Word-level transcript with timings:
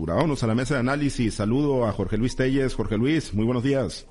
Vámonos 0.00 0.44
a 0.44 0.46
la 0.46 0.54
mesa 0.54 0.74
de 0.74 0.80
análisis. 0.80 1.34
Saludo 1.34 1.84
a 1.84 1.92
Jorge 1.92 2.16
Luis 2.16 2.36
Telles. 2.36 2.72
Jorge 2.72 2.96
Luis, 2.96 3.34
muy 3.34 3.44
buenos 3.44 3.64
días. 3.64 4.06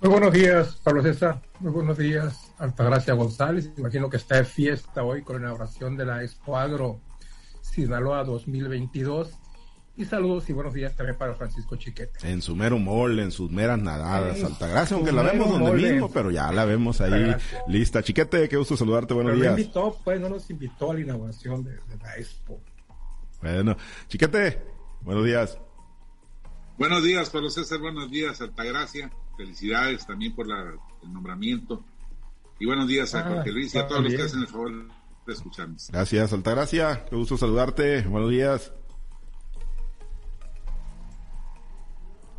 Muy 0.00 0.10
buenos 0.10 0.32
días, 0.32 0.80
Pablo 0.82 1.02
César. 1.02 1.42
Muy 1.60 1.72
buenos 1.72 1.98
días, 1.98 2.52
Altagracia 2.56 3.12
González. 3.12 3.70
Imagino 3.76 4.08
que 4.08 4.16
está 4.16 4.36
de 4.36 4.44
fiesta 4.44 5.04
hoy 5.04 5.20
con 5.20 5.36
la 5.36 5.42
inauguración 5.42 5.94
de 5.98 6.06
la 6.06 6.22
Expo 6.22 6.56
Agro 6.56 7.02
Sinaloa 7.60 8.24
2022. 8.24 9.28
Y 9.98 10.06
saludos 10.06 10.48
y 10.48 10.54
buenos 10.54 10.72
días 10.72 10.96
también 10.96 11.18
para 11.18 11.34
Francisco 11.34 11.76
Chiquete. 11.76 12.26
En 12.26 12.40
su 12.40 12.56
mero 12.56 12.78
mole, 12.78 13.24
en 13.24 13.32
sus 13.32 13.50
meras 13.50 13.78
nadadas, 13.78 14.42
Altagracia, 14.42 14.96
aunque 14.96 15.12
la 15.12 15.20
vemos 15.22 15.50
donde 15.50 15.72
mismo, 15.72 16.10
pero 16.10 16.30
ya 16.30 16.50
la 16.50 16.64
vemos 16.64 17.02
ahí 17.02 17.36
lista. 17.68 18.02
Chiquete, 18.02 18.48
qué 18.48 18.56
gusto 18.56 18.74
saludarte, 18.74 19.12
buenos 19.12 19.34
días. 19.34 19.52
No 19.52 19.58
invitó, 19.58 19.98
pues 20.02 20.18
no 20.18 20.30
nos 20.30 20.48
invitó 20.48 20.92
a 20.92 20.94
la 20.94 21.00
inauguración 21.00 21.62
de 21.62 21.72
la 22.02 22.16
Expo. 22.16 22.58
Bueno, 23.40 23.76
chiquete, 24.08 24.62
buenos 25.02 25.24
días. 25.24 25.58
Buenos 26.78 27.02
días, 27.02 27.30
Pablo 27.30 27.50
César, 27.50 27.78
buenos 27.78 28.10
días, 28.10 28.40
Altagracia. 28.40 29.10
Felicidades 29.36 30.06
también 30.06 30.34
por 30.34 30.46
el 30.46 31.12
nombramiento. 31.12 31.84
Y 32.58 32.66
buenos 32.66 32.88
días 32.88 33.14
a 33.14 33.20
ah, 33.20 33.28
Jorge 33.28 33.52
Luis 33.52 33.74
y 33.74 33.78
a 33.78 33.86
todos 33.86 34.02
los 34.02 34.14
que 34.14 34.22
hacen 34.22 34.40
el 34.40 34.48
favor 34.48 34.72
de 35.26 35.32
escucharnos. 35.32 35.90
Gracias, 35.90 36.32
Altagracia. 36.32 37.04
Qué 37.08 37.16
gusto 37.16 37.36
saludarte. 37.36 38.02
Buenos 38.02 38.30
días. 38.30 38.72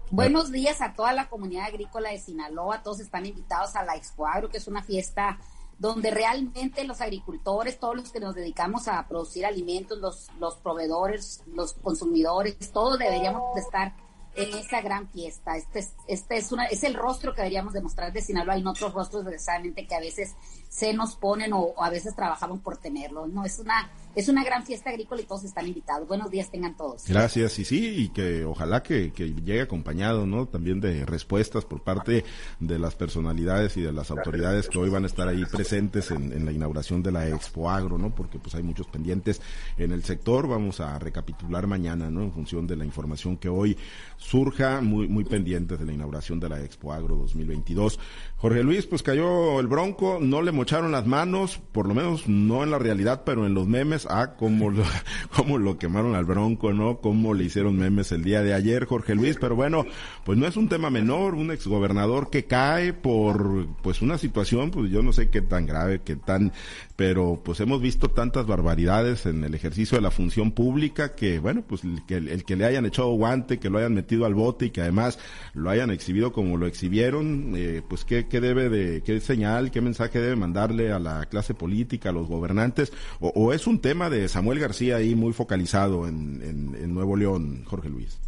Buenos 0.10 0.52
días 0.52 0.82
a 0.82 0.94
toda 0.94 1.12
la 1.12 1.28
comunidad 1.28 1.66
agrícola 1.66 2.12
de 2.12 2.18
Sinaloa. 2.18 2.82
Todos 2.82 3.02
están 3.02 3.26
invitados 3.26 3.76
a 3.76 3.84
la 3.84 3.96
Expo 3.96 4.26
Agro, 4.26 4.50
que 4.50 4.58
es 4.58 4.68
una 4.68 4.82
fiesta 4.82 5.38
donde 5.80 6.12
realmente 6.12 6.84
los 6.84 7.02
agricultores, 7.02 7.80
todos 7.80 7.96
los 7.96 8.12
que 8.12 8.20
nos 8.20 8.36
dedicamos 8.36 8.88
a 8.88 9.08
producir 9.08 9.46
alimentos, 9.46 10.00
los, 10.00 10.28
los 10.40 10.56
proveedores, 10.56 11.44
los 11.54 11.74
consumidores, 11.74 12.72
todos 12.72 12.98
deberíamos 12.98 13.54
de 13.54 13.62
estar 13.62 13.94
en 14.38 14.54
esa 14.56 14.82
gran 14.82 15.10
fiesta. 15.10 15.58
Este 15.58 15.80
es, 15.80 15.94
este 16.08 16.38
es, 16.38 16.52
una, 16.52 16.66
es 16.66 16.84
el 16.84 16.94
rostro 16.94 17.34
que 17.34 17.42
deberíamos 17.42 17.74
demostrar 17.74 18.14
de 18.14 18.22
Sinaloa. 18.22 18.54
Hay 18.54 18.64
otros 18.66 18.94
rostros, 18.94 19.26
necesariamente, 19.26 19.88
que 19.88 19.96
a 19.96 20.00
veces 20.00 20.36
se 20.70 20.94
nos 20.94 21.16
ponen 21.16 21.54
o, 21.54 21.74
a 21.78 21.90
veces 21.90 22.16
trabajamos 22.16 22.60
por 22.62 22.78
tenerlo. 22.78 23.26
No, 23.28 23.46
es 23.46 23.58
una, 23.58 23.92
es 24.18 24.30
una 24.30 24.44
gran 24.44 24.66
fiesta 24.66 24.90
agrícola 24.90 25.22
y 25.22 25.26
todos 25.26 25.44
están 25.44 25.68
invitados. 25.68 26.08
Buenos 26.08 26.32
días 26.32 26.50
tengan 26.50 26.76
todos. 26.76 27.06
Gracias, 27.08 27.60
y 27.60 27.66
sí, 27.66 27.88
y 27.98 28.10
que 28.10 28.46
ojalá 28.46 28.82
que, 28.82 29.14
que 29.14 29.32
llegue 29.32 29.62
acompañado, 29.62 30.26
¿no? 30.26 30.48
También 30.48 30.82
de 30.82 31.06
respuestas 31.06 31.66
por 31.66 31.84
parte 31.84 32.26
de 32.60 32.80
las 32.80 32.96
personalidades 32.96 33.78
y 33.78 33.82
de 33.82 33.94
las 33.94 34.10
autoridades 34.10 34.70
que 34.70 34.80
hoy 34.80 34.90
van 34.90 35.04
a 35.04 35.06
estar 35.06 35.28
ahí 35.28 35.46
presentes 35.46 36.10
en, 36.10 36.34
en 36.34 36.46
la 36.46 36.52
inauguración 36.52 37.04
de 37.04 37.12
la 37.12 37.30
Expo 37.30 37.70
Agro, 37.70 38.00
¿no? 38.00 38.10
Porque 38.10 38.40
pues 38.40 38.56
hay 38.56 38.64
muchos 38.64 38.88
pendientes 38.88 39.40
en 39.78 39.92
el 39.92 40.04
sector. 40.04 40.48
Vamos 40.48 40.80
a 40.80 40.98
recapitular 40.98 41.68
mañana, 41.68 42.10
¿no? 42.10 42.24
En 42.24 42.32
función 42.32 42.66
de 42.66 42.76
la 42.76 42.86
información 42.86 43.38
que 43.38 43.50
hoy 43.50 43.78
surja, 44.18 44.82
muy, 44.82 45.08
muy 45.08 45.26
pendientes 45.26 45.78
de 45.78 45.86
la 45.86 45.94
inauguración 45.94 46.40
de 46.40 46.50
la 46.50 46.60
Expo 46.60 46.92
Agro 46.92 47.18
2022. 47.18 48.00
Jorge 48.38 48.64
Luis, 48.64 48.88
pues 48.88 49.04
cayó 49.04 49.60
el 49.60 49.68
bronco, 49.68 50.18
no 50.20 50.42
le 50.42 50.52
mocharon 50.52 50.92
las 50.92 51.06
manos, 51.06 51.60
por 51.72 51.88
lo 51.88 51.94
menos 51.94 52.28
no 52.28 52.64
en 52.64 52.72
la 52.72 52.80
realidad, 52.80 53.22
pero 53.24 53.46
en 53.46 53.54
los 53.54 53.68
memes, 53.68 54.07
ah, 54.10 54.36
cómo 54.38 54.70
lo, 54.70 54.84
cómo 55.36 55.58
lo 55.58 55.78
quemaron 55.78 56.16
al 56.16 56.26
bronco, 56.26 56.74
¿no? 56.74 56.98
Cómo 56.98 57.34
le 57.34 57.46
hicieron 57.46 57.78
memes 57.78 58.12
el 58.12 58.24
día 58.24 58.42
de 58.42 58.54
ayer, 58.54 58.86
Jorge 58.86 59.16
Luis, 59.16 59.38
pero 59.40 59.56
bueno, 59.56 59.86
pues 60.24 60.38
no 60.38 60.48
es 60.48 60.58
un 60.58 60.70
tema 60.70 60.90
menor, 60.90 61.36
un 61.36 61.52
exgobernador 61.52 62.30
que 62.30 62.46
cae 62.46 62.94
por, 62.94 63.68
pues 63.82 64.02
una 64.02 64.18
situación, 64.18 64.72
pues 64.72 64.92
yo 64.92 65.02
no 65.02 65.14
sé 65.14 65.30
qué 65.30 65.42
tan 65.42 65.66
grave, 65.66 66.02
qué 66.04 66.16
tan, 66.16 66.52
pero 66.96 67.42
pues 67.44 67.60
hemos 67.60 67.82
visto 67.82 68.10
tantas 68.10 68.46
barbaridades 68.48 69.26
en 69.26 69.44
el 69.44 69.54
ejercicio 69.54 69.98
de 69.98 70.02
la 70.02 70.12
función 70.12 70.52
pública 70.52 71.16
que, 71.16 71.40
bueno, 71.40 71.64
pues 71.68 71.84
el 71.84 72.06
que, 72.06 72.16
el 72.16 72.44
que 72.44 72.56
le 72.56 72.66
hayan 72.66 72.86
echado 72.86 73.10
guante, 73.10 73.60
que 73.60 73.70
lo 73.70 73.78
hayan 73.78 73.94
metido 73.94 74.26
al 74.26 74.34
bote 74.34 74.66
y 74.66 74.70
que 74.72 74.82
además 74.82 75.20
lo 75.54 75.70
hayan 75.70 75.92
exhibido 75.92 76.32
como 76.32 76.58
lo 76.58 76.68
exhibieron, 76.68 77.54
eh, 77.56 77.82
pues 77.88 78.06
qué, 78.06 78.28
qué 78.28 78.42
debe 78.42 78.70
de, 78.70 79.02
qué 79.04 79.20
señal, 79.20 79.72
qué 79.72 79.82
mensaje 79.82 80.20
debe 80.20 80.36
mandarle 80.36 80.92
a 80.92 81.00
la 81.00 81.26
clase 81.26 81.54
política, 81.54 82.10
a 82.10 82.14
los 82.14 82.28
gobernantes, 82.28 82.92
o, 83.20 83.54
es 83.54 83.68
un 83.68 83.80
tema 83.80 83.97
de 83.98 84.28
Samuel 84.28 84.60
García 84.60 84.98
ahí 84.98 85.16
muy 85.16 85.34
focalizado 85.34 86.08
en, 86.08 86.42
en, 86.44 86.94
Nuevo 86.94 87.16
León, 87.16 87.64
Jorge 87.66 87.90
Luis. 87.90 88.20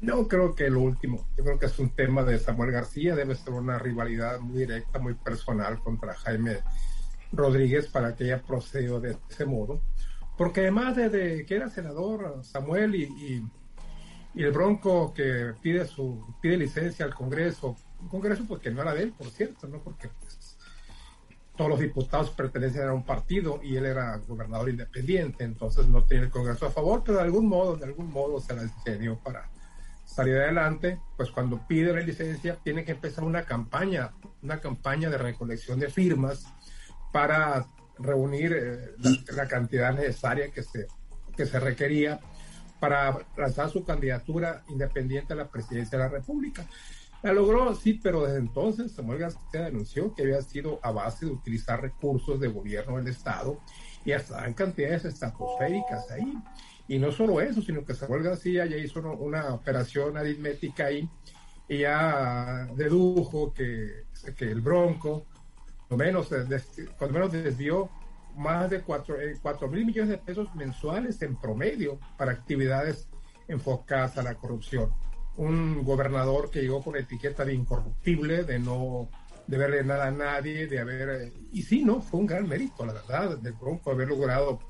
No 0.00 0.26
creo 0.26 0.54
que 0.54 0.68
lo 0.68 0.80
último. 0.80 1.28
Yo 1.38 1.44
creo 1.44 1.58
que 1.58 1.66
es 1.66 1.78
un 1.78 1.90
tema 1.90 2.24
de 2.24 2.38
Samuel 2.38 2.72
García. 2.72 3.14
Debe 3.14 3.36
ser 3.36 3.54
una 3.54 3.78
rivalidad 3.78 4.40
muy 4.40 4.58
directa, 4.58 4.98
muy 4.98 5.14
personal 5.14 5.78
contra 5.78 6.14
Jaime 6.14 6.58
Rodríguez 7.32 7.86
para 7.86 8.14
que 8.14 8.24
haya 8.24 8.42
procedido 8.42 9.00
de 9.00 9.16
ese 9.30 9.46
modo. 9.46 9.80
Porque 10.36 10.62
además 10.62 10.96
de, 10.96 11.46
que 11.46 11.54
era 11.54 11.70
senador 11.70 12.40
Samuel 12.42 12.96
y, 12.96 13.04
y, 14.34 14.42
el 14.42 14.50
Bronco 14.50 15.14
que 15.14 15.52
pide 15.62 15.86
su 15.86 16.34
pide 16.42 16.56
licencia 16.56 17.04
al 17.04 17.14
Congreso, 17.14 17.76
un 18.00 18.08
Congreso 18.08 18.44
porque 18.48 18.70
no 18.70 18.82
era 18.82 18.92
de 18.92 19.04
él, 19.04 19.12
por 19.16 19.28
cierto, 19.28 19.68
no 19.68 19.78
porque 19.78 20.08
pues, 20.08 20.23
todos 21.56 21.70
los 21.70 21.80
diputados 21.80 22.30
pertenecen 22.30 22.88
a 22.88 22.92
un 22.92 23.04
partido 23.04 23.60
y 23.62 23.76
él 23.76 23.86
era 23.86 24.16
gobernador 24.26 24.70
independiente, 24.70 25.44
entonces 25.44 25.86
no 25.86 26.04
tiene 26.04 26.24
el 26.24 26.30
Congreso 26.30 26.66
a 26.66 26.70
favor, 26.70 27.02
pero 27.04 27.18
de 27.18 27.24
algún 27.24 27.46
modo, 27.46 27.76
de 27.76 27.84
algún 27.84 28.10
modo 28.10 28.40
se 28.40 28.54
la 28.54 28.62
enseñó 28.62 29.18
para 29.20 29.48
salir 30.04 30.36
adelante, 30.36 31.00
pues 31.16 31.30
cuando 31.30 31.66
pide 31.66 31.92
la 31.92 32.00
licencia 32.00 32.58
tiene 32.62 32.84
que 32.84 32.92
empezar 32.92 33.24
una 33.24 33.44
campaña, 33.44 34.12
una 34.42 34.60
campaña 34.60 35.08
de 35.10 35.18
recolección 35.18 35.78
de 35.78 35.88
firmas 35.88 36.44
para 37.12 37.66
reunir 37.98 38.52
eh, 38.52 39.22
la, 39.32 39.46
cantidad 39.46 39.94
necesaria 39.94 40.50
que 40.50 40.62
se, 40.62 40.88
que 41.36 41.46
se 41.46 41.60
requería 41.60 42.20
para 42.80 43.18
lanzar 43.36 43.70
su 43.70 43.84
candidatura 43.84 44.62
independiente 44.68 45.32
a 45.32 45.36
la 45.36 45.48
presidencia 45.48 45.96
de 45.96 46.04
la 46.04 46.10
República. 46.10 46.66
La 47.24 47.32
logró, 47.32 47.74
sí, 47.74 47.94
pero 47.94 48.26
desde 48.26 48.38
entonces 48.38 48.92
Samuel 48.92 49.18
García 49.18 49.62
denunció 49.62 50.14
que 50.14 50.22
había 50.22 50.42
sido 50.42 50.78
a 50.82 50.92
base 50.92 51.24
de 51.24 51.32
utilizar 51.32 51.80
recursos 51.80 52.38
de 52.38 52.48
gobierno 52.48 52.98
del 52.98 53.08
Estado 53.08 53.58
y 54.04 54.12
hasta 54.12 54.46
en 54.46 54.52
cantidades 54.52 55.06
estratosféricas 55.06 56.10
ahí. 56.10 56.34
Y 56.86 56.98
no 56.98 57.10
solo 57.10 57.40
eso, 57.40 57.62
sino 57.62 57.82
que 57.82 57.94
Samuel 57.94 58.24
García 58.24 58.66
ya 58.66 58.76
hizo 58.76 59.00
una 59.00 59.54
operación 59.54 60.18
aritmética 60.18 60.84
ahí 60.84 61.08
y 61.66 61.78
ya 61.78 62.68
dedujo 62.76 63.54
que, 63.54 64.04
que 64.36 64.44
el 64.44 64.60
Bronco 64.60 65.24
menos, 65.96 66.28
cuando 66.98 67.14
menos 67.14 67.32
desvió 67.32 67.88
más 68.36 68.68
de 68.68 68.82
4 68.82 69.20
eh, 69.20 69.68
mil 69.70 69.86
millones 69.86 70.10
de 70.10 70.18
pesos 70.18 70.54
mensuales 70.54 71.22
en 71.22 71.36
promedio 71.36 71.98
para 72.18 72.32
actividades 72.32 73.08
enfocadas 73.48 74.18
a 74.18 74.22
la 74.22 74.34
corrupción. 74.34 74.92
Un 75.36 75.84
gobernador 75.84 76.50
que 76.50 76.60
llegó 76.60 76.82
con 76.82 76.96
etiqueta 76.96 77.44
de 77.44 77.54
incorruptible, 77.54 78.44
de 78.44 78.58
no 78.58 79.08
deberle 79.46 79.82
nada 79.84 80.06
a 80.06 80.10
nadie, 80.10 80.66
de 80.66 80.78
haber... 80.78 81.08
Eh, 81.08 81.32
y 81.52 81.62
sí, 81.62 81.84
no, 81.84 82.00
fue 82.00 82.20
un 82.20 82.26
gran 82.26 82.48
mérito, 82.48 82.84
la 82.86 82.92
verdad, 82.92 83.36
del 83.38 83.52
Bronco 83.52 83.90
haber 83.90 84.08
logrado 84.08 84.60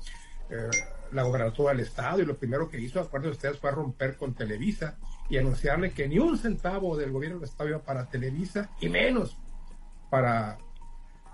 eh, 0.49 0.69
la 1.11 1.23
gobernatura 1.23 1.71
del 1.71 1.81
Estado 1.81 2.21
y 2.21 2.25
lo 2.25 2.37
primero 2.37 2.69
que 2.69 2.79
hizo, 2.79 2.99
acuerdo 2.99 3.27
de 3.27 3.33
ustedes, 3.33 3.59
fue 3.59 3.71
romper 3.71 4.17
con 4.17 4.33
Televisa 4.33 4.97
y 5.29 5.37
anunciarle 5.37 5.91
que 5.91 6.07
ni 6.07 6.19
un 6.19 6.37
centavo 6.37 6.97
del 6.97 7.11
gobierno 7.11 7.39
del 7.39 7.49
Estado 7.49 7.69
iba 7.69 7.79
para 7.79 8.09
Televisa 8.09 8.69
y 8.81 8.89
menos 8.89 9.37
para 10.09 10.57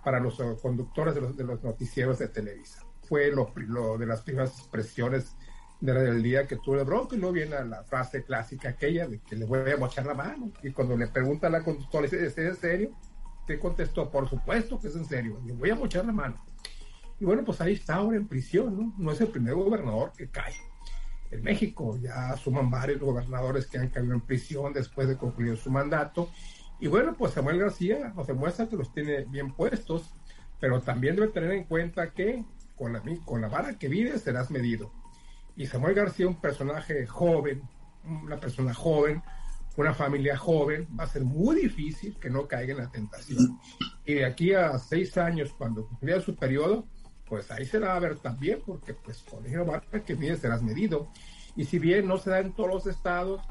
para 0.03 0.19
los 0.19 0.35
conductores 0.61 1.15
de 1.15 1.43
los, 1.43 1.63
noticieros 1.63 2.19
de 2.19 2.27
Televisa. 2.27 2.83
Fue 3.03 3.31
lo, 3.31 3.51
de 3.97 4.05
las 4.05 4.21
primeras 4.21 4.57
expresiones 4.59 5.35
del 5.81 6.23
día 6.23 6.47
que 6.47 6.57
tuve 6.57 6.79
el 6.79 6.85
bronco 6.85 7.15
y 7.15 7.17
luego 7.17 7.33
viene 7.33 7.65
la 7.65 7.83
frase 7.83 8.23
clásica 8.23 8.69
aquella 8.69 9.07
de 9.07 9.19
que 9.19 9.35
le 9.35 9.45
voy 9.45 9.69
a 9.71 9.77
mochar 9.77 10.05
la 10.05 10.13
mano. 10.13 10.51
Y 10.63 10.71
cuando 10.71 10.95
le 10.95 11.07
pregunta 11.07 11.47
a 11.47 11.49
la 11.49 11.63
conductora, 11.63 12.05
¿es 12.05 12.37
en 12.37 12.55
serio? 12.55 12.91
¿Qué 13.47 13.59
contestó? 13.59 14.09
Por 14.09 14.29
supuesto 14.29 14.79
que 14.79 14.87
es 14.87 14.95
en 14.95 15.05
serio. 15.05 15.41
Le 15.45 15.53
voy 15.53 15.71
a 15.71 15.75
mochar 15.75 16.05
la 16.05 16.13
mano. 16.13 16.43
Y 17.19 17.25
bueno, 17.25 17.43
pues 17.43 17.59
ahí 17.61 17.73
está 17.73 17.95
ahora 17.95 18.17
en 18.17 18.27
prisión, 18.27 18.77
¿no? 18.77 18.93
No 18.97 19.11
es 19.11 19.19
el 19.21 19.27
primer 19.27 19.55
gobernador 19.55 20.11
que 20.15 20.27
cae. 20.29 20.55
En 21.31 21.43
México 21.43 21.97
ya 22.01 22.35
suman 22.37 22.69
varios 22.69 22.99
gobernadores 22.99 23.67
que 23.67 23.77
han 23.77 23.89
caído 23.89 24.13
en 24.13 24.21
prisión 24.21 24.73
después 24.73 25.07
de 25.07 25.17
concluir 25.17 25.57
su 25.57 25.71
mandato 25.71 26.29
y 26.81 26.87
bueno, 26.87 27.13
pues 27.15 27.33
Samuel 27.33 27.59
García 27.59 28.11
nos 28.15 28.25
demuestra 28.25 28.67
que 28.67 28.75
los 28.75 28.91
tiene 28.91 29.23
bien 29.25 29.53
puestos, 29.53 30.15
pero 30.59 30.81
también 30.81 31.15
debe 31.15 31.27
tener 31.27 31.51
en 31.51 31.65
cuenta 31.65 32.09
que 32.09 32.43
con 32.75 32.93
la, 32.93 33.03
con 33.23 33.39
la 33.39 33.49
vara 33.49 33.77
que 33.77 33.87
vives 33.87 34.23
serás 34.23 34.49
medido. 34.49 34.91
Y 35.61 35.67
Samuel 35.67 35.93
García, 35.93 36.27
un 36.27 36.41
personaje 36.41 37.05
joven, 37.05 37.61
una 38.03 38.39
persona 38.39 38.73
joven, 38.73 39.21
una 39.77 39.93
familia 39.93 40.35
joven, 40.35 40.87
va 40.99 41.03
a 41.03 41.07
ser 41.07 41.23
muy 41.23 41.55
difícil 41.55 42.17
que 42.19 42.31
no 42.31 42.47
caiga 42.47 42.71
en 42.71 42.79
la 42.79 42.89
tentación. 42.89 43.59
Y 44.03 44.15
de 44.15 44.25
aquí 44.25 44.55
a 44.55 44.79
seis 44.79 45.15
años, 45.19 45.53
cuando 45.55 45.85
concluya 45.85 46.19
su 46.19 46.35
periodo, 46.35 46.87
pues 47.27 47.51
ahí 47.51 47.63
se 47.65 47.77
va 47.77 47.95
a 47.95 47.99
ver 47.99 48.17
también, 48.17 48.63
porque 48.65 48.95
pues 48.95 49.21
con 49.21 49.43
vara 49.67 50.03
que 50.03 50.15
vives 50.15 50.39
serás 50.39 50.63
medido. 50.63 51.11
Y 51.55 51.65
si 51.65 51.77
bien 51.77 52.07
no 52.07 52.17
se 52.17 52.31
da 52.31 52.39
en 52.39 52.53
todos 52.53 52.69
los 52.69 52.87
estados, 52.87 53.43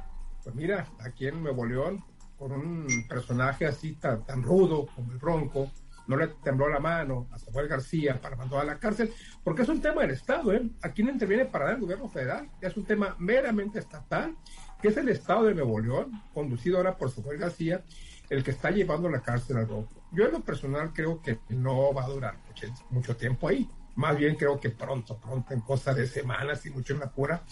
pues 0.43 0.53
mira, 0.57 0.89
aquí 0.99 1.29
en 1.29 1.41
Nuevo 1.41 1.65
León 1.65 2.03
con 2.37 2.51
un 2.51 3.07
personaje 3.09 3.67
así 3.67 3.93
tan, 3.93 4.27
tan 4.27 4.43
rudo 4.43 4.89
como 4.97 5.13
el 5.13 5.19
Bronco, 5.19 5.71
no 6.11 6.17
le 6.17 6.27
tembló 6.43 6.69
la 6.69 6.81
mano 6.81 7.29
a 7.31 7.39
Samuel 7.39 7.69
García 7.69 8.21
para 8.21 8.35
mandar 8.35 8.63
a 8.63 8.65
la 8.65 8.79
cárcel, 8.79 9.13
porque 9.45 9.63
es 9.63 9.69
un 9.69 9.81
tema 9.81 10.03
del 10.03 10.11
Estado, 10.11 10.53
¿eh? 10.53 10.69
Aquí 10.83 11.05
no 11.05 11.13
interviene 11.13 11.45
para 11.45 11.71
el 11.71 11.81
gobierno 11.81 12.09
federal, 12.09 12.51
es 12.61 12.77
un 12.77 12.85
tema 12.85 13.15
meramente 13.21 13.79
estatal, 13.79 14.35
que 14.83 14.89
es 14.89 14.97
el 14.97 15.09
Estado 15.09 15.45
de 15.45 15.55
Nuevo 15.55 15.79
León, 15.79 16.21
conducido 16.35 16.79
ahora 16.79 16.97
por 16.97 17.13
Samuel 17.13 17.39
García, 17.39 17.85
el 18.29 18.43
que 18.43 18.51
está 18.51 18.71
llevando 18.71 19.07
a 19.07 19.13
la 19.13 19.21
cárcel 19.21 19.59
al 19.59 19.67
Bronco. 19.67 20.03
Yo 20.11 20.27
en 20.27 20.33
lo 20.33 20.41
personal 20.41 20.93
creo 20.93 21.23
que 21.23 21.39
no 21.51 21.95
va 21.95 22.05
a 22.05 22.09
durar 22.09 22.35
mucho, 22.49 22.67
mucho 22.91 23.17
tiempo 23.17 23.47
ahí, 23.47 23.71
más 23.95 24.17
bien 24.17 24.35
creo 24.35 24.59
que 24.59 24.71
pronto, 24.71 25.17
pronto, 25.17 25.55
en 25.55 25.61
cosa 25.61 25.95
de 25.95 26.09
semanas 26.09 26.67
y 26.67 26.71
mucho 26.71 26.93
en 26.95 27.01
la 27.01 27.11
cura, 27.11 27.45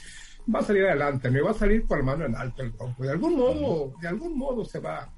va 0.52 0.58
a 0.58 0.64
salir 0.64 0.84
adelante, 0.84 1.30
me 1.30 1.42
va 1.42 1.52
a 1.52 1.54
salir 1.54 1.86
con 1.86 1.98
la 1.98 2.04
mano 2.04 2.24
en 2.24 2.34
alto 2.34 2.62
el 2.62 2.70
Bronco. 2.70 3.04
De 3.04 3.10
algún 3.10 3.36
modo, 3.36 3.92
de 4.00 4.08
algún 4.08 4.36
modo 4.36 4.64
se 4.64 4.80
va, 4.80 5.08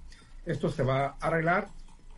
esto 0.45 0.69
se 0.69 0.83
va 0.83 1.07
a 1.07 1.27
arreglar 1.27 1.69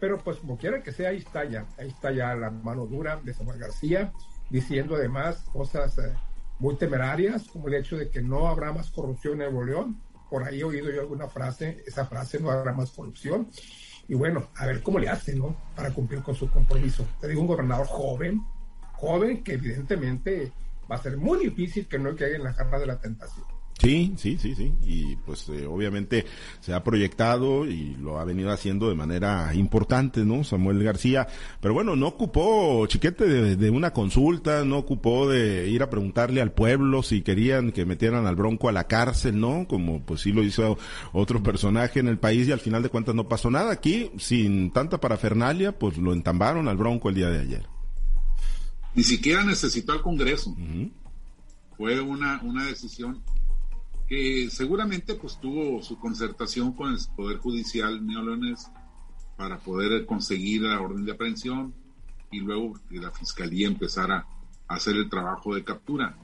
pero 0.02 0.18
pues 0.18 0.38
como 0.38 0.58
quiera 0.58 0.82
que 0.82 0.90
sea, 0.90 1.10
ahí 1.10 1.18
está 1.18 1.44
ya, 1.44 1.64
ahí 1.78 1.86
está 1.86 2.10
ya 2.10 2.34
la 2.34 2.50
mano 2.50 2.86
dura 2.86 3.20
de 3.22 3.32
Samuel 3.32 3.60
García, 3.60 4.12
diciendo 4.50 4.96
además 4.96 5.44
cosas 5.52 5.96
eh, 5.98 6.12
muy 6.58 6.74
temerarias, 6.74 7.44
como 7.44 7.68
el 7.68 7.74
hecho 7.74 7.96
de 7.96 8.10
que 8.10 8.20
no 8.20 8.48
habrá 8.48 8.72
más 8.72 8.90
corrupción 8.90 9.34
en 9.34 9.52
Nuevo 9.52 9.62
León. 9.62 10.02
Por 10.28 10.42
ahí 10.42 10.58
he 10.58 10.64
oído 10.64 10.90
yo 10.90 11.02
alguna 11.02 11.28
frase, 11.28 11.84
esa 11.86 12.04
frase, 12.04 12.40
no 12.40 12.50
habrá 12.50 12.72
más 12.72 12.90
corrupción. 12.90 13.46
Y 14.08 14.14
bueno, 14.14 14.48
a 14.56 14.66
ver 14.66 14.82
cómo 14.82 14.98
le 14.98 15.08
hace, 15.08 15.36
¿no? 15.36 15.54
Para 15.76 15.94
cumplir 15.94 16.20
con 16.20 16.34
su 16.34 16.50
compromiso. 16.50 17.06
Te 17.20 17.28
digo, 17.28 17.40
un 17.40 17.46
gobernador 17.46 17.86
joven, 17.86 18.42
joven 18.94 19.44
que 19.44 19.52
evidentemente 19.52 20.50
va 20.90 20.96
a 20.96 20.98
ser 21.00 21.16
muy 21.16 21.38
difícil 21.38 21.86
que 21.86 22.00
no 22.00 22.16
caiga 22.16 22.38
en 22.38 22.42
la 22.42 22.52
jarra 22.54 22.80
de 22.80 22.86
la 22.86 22.98
tentación. 22.98 23.51
Sí, 23.82 24.14
sí, 24.16 24.38
sí, 24.40 24.54
sí. 24.54 24.72
Y 24.84 25.16
pues 25.16 25.48
eh, 25.48 25.66
obviamente 25.66 26.24
se 26.60 26.72
ha 26.72 26.84
proyectado 26.84 27.66
y 27.66 27.96
lo 27.96 28.20
ha 28.20 28.24
venido 28.24 28.52
haciendo 28.52 28.88
de 28.88 28.94
manera 28.94 29.52
importante, 29.54 30.24
¿no? 30.24 30.44
Samuel 30.44 30.84
García. 30.84 31.26
Pero 31.60 31.74
bueno, 31.74 31.96
no 31.96 32.06
ocupó 32.06 32.86
chiquete 32.86 33.56
de, 33.56 33.70
una 33.70 33.92
consulta, 33.92 34.64
no 34.64 34.78
ocupó 34.78 35.28
de 35.28 35.68
ir 35.68 35.82
a 35.82 35.90
preguntarle 35.90 36.40
al 36.40 36.52
pueblo 36.52 37.02
si 37.02 37.22
querían 37.22 37.72
que 37.72 37.84
metieran 37.84 38.26
al 38.26 38.36
bronco 38.36 38.68
a 38.68 38.72
la 38.72 38.84
cárcel, 38.84 39.40
¿no? 39.40 39.66
Como 39.66 40.06
pues 40.06 40.20
sí 40.20 40.30
lo 40.30 40.44
hizo 40.44 40.78
otro 41.12 41.42
personaje 41.42 41.98
en 41.98 42.06
el 42.06 42.18
país 42.18 42.46
y 42.46 42.52
al 42.52 42.60
final 42.60 42.84
de 42.84 42.88
cuentas 42.88 43.16
no 43.16 43.28
pasó 43.28 43.50
nada. 43.50 43.72
Aquí, 43.72 44.12
sin 44.16 44.70
tanta 44.70 45.00
parafernalia, 45.00 45.76
pues 45.76 45.98
lo 45.98 46.12
entambaron 46.12 46.68
al 46.68 46.76
bronco 46.76 47.08
el 47.08 47.16
día 47.16 47.30
de 47.30 47.40
ayer. 47.40 47.66
Ni 48.94 49.02
siquiera 49.02 49.42
necesitó 49.42 49.92
al 49.92 50.02
Congreso. 50.02 50.54
Fue 51.76 52.00
una, 52.00 52.40
una 52.44 52.66
decisión 52.66 53.20
que 54.12 54.50
seguramente 54.50 55.14
pues 55.14 55.40
tuvo 55.40 55.82
su 55.82 55.98
concertación 55.98 56.74
con 56.74 56.92
el 56.92 56.98
Poder 57.16 57.38
Judicial 57.38 58.06
neoleonés 58.06 58.70
para 59.38 59.58
poder 59.58 60.04
conseguir 60.04 60.60
la 60.60 60.78
orden 60.78 61.06
de 61.06 61.12
aprehensión 61.12 61.72
y 62.30 62.40
luego 62.40 62.78
que 62.90 62.98
la 62.98 63.10
Fiscalía 63.10 63.68
empezara 63.68 64.26
a 64.68 64.74
hacer 64.74 64.96
el 64.96 65.08
trabajo 65.08 65.54
de 65.54 65.64
captura. 65.64 66.14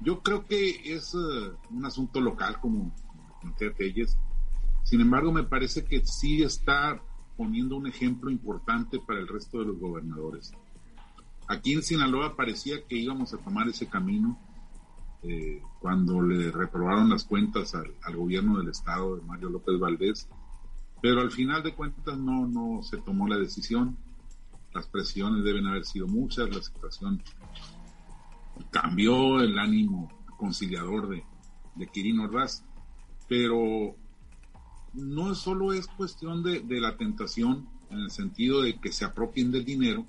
Yo 0.00 0.20
creo 0.20 0.44
que 0.46 0.80
es 0.96 1.14
eh, 1.14 1.52
un 1.70 1.84
asunto 1.86 2.20
local 2.20 2.58
como 2.60 2.92
Telles. 3.56 4.18
Sin 4.82 5.00
embargo, 5.00 5.30
me 5.30 5.44
parece 5.44 5.84
que 5.84 6.04
sí 6.04 6.42
está 6.42 7.00
poniendo 7.36 7.76
un 7.76 7.86
ejemplo 7.86 8.32
importante 8.32 8.98
para 8.98 9.20
el 9.20 9.28
resto 9.28 9.60
de 9.60 9.66
los 9.66 9.78
gobernadores. 9.78 10.50
Aquí 11.46 11.74
en 11.74 11.84
Sinaloa 11.84 12.34
parecía 12.34 12.84
que 12.84 12.96
íbamos 12.96 13.32
a 13.32 13.38
tomar 13.38 13.68
ese 13.68 13.86
camino 13.86 14.36
eh, 15.24 15.62
cuando 15.78 16.20
le 16.20 16.50
reprobaron 16.50 17.08
las 17.08 17.24
cuentas 17.24 17.74
al, 17.74 18.16
gobierno 18.16 18.58
del 18.58 18.70
estado 18.70 19.16
de 19.16 19.22
Mario 19.22 19.50
López 19.50 19.78
Valdés, 19.78 20.28
pero 21.00 21.20
al 21.20 21.30
final 21.30 21.62
de 21.62 21.74
cuentas 21.74 22.18
no, 22.18 22.46
no 22.46 22.82
se 22.82 22.98
tomó 22.98 23.28
la 23.28 23.38
decisión. 23.38 23.96
Las 24.74 24.88
presiones 24.88 25.44
deben 25.44 25.66
haber 25.66 25.84
sido 25.84 26.08
muchas, 26.08 26.50
la 26.50 26.62
situación 26.62 27.22
cambió 28.70 29.40
el 29.40 29.58
ánimo 29.58 30.10
conciliador 30.36 31.08
de, 31.08 31.24
de 31.76 31.86
Kirin 31.86 32.18
Ordaz, 32.20 32.64
pero 33.28 33.94
no 34.94 35.34
solo 35.34 35.72
es 35.72 35.86
cuestión 35.86 36.42
de, 36.42 36.60
de, 36.60 36.80
la 36.80 36.96
tentación 36.96 37.68
en 37.90 37.98
el 38.00 38.10
sentido 38.10 38.62
de 38.62 38.78
que 38.80 38.92
se 38.92 39.04
apropien 39.04 39.52
del 39.52 39.64
dinero, 39.64 40.04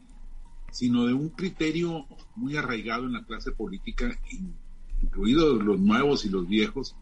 sino 0.72 1.06
de 1.06 1.14
un 1.14 1.30
criterio 1.30 2.08
muy 2.36 2.58
arraigado 2.58 3.06
en 3.06 3.14
la 3.14 3.24
clase 3.24 3.52
política 3.52 4.06
en 4.32 4.63
incluidos 5.04 5.64
los 5.64 5.80
nuevos 5.80 6.26
y 6.26 6.30
los 6.30 6.48
viejos, 6.48 6.96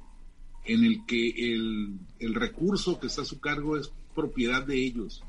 en 0.66 0.84
el 0.84 1.06
que 1.06 1.30
el, 1.54 2.00
el 2.20 2.34
recurso 2.36 3.00
que 3.00 3.08
está 3.08 3.22
a 3.22 3.26
su 3.26 3.40
cargo 3.40 3.78
es 3.78 3.92
propiedad 4.14 4.66
de 4.66 4.84
ellos, 4.84 5.24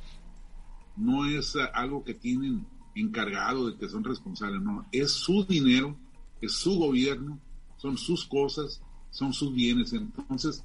no 0.97 1.27
es 1.27 1.57
algo 1.75 2.05
que 2.05 2.15
tienen 2.15 2.67
encargado 2.95 3.71
de 3.71 3.77
que 3.79 3.89
son 3.89 4.05
responsables, 4.05 4.61
no, 4.61 4.87
es 4.93 5.13
su 5.13 5.45
dinero, 5.45 5.97
es 6.41 6.53
su 6.53 6.79
gobierno, 6.79 7.39
son 7.77 7.97
sus 7.97 8.27
cosas, 8.27 8.83
son 9.11 9.33
sus 9.33 9.55
bienes. 9.55 9.93
Entonces, 9.93 10.65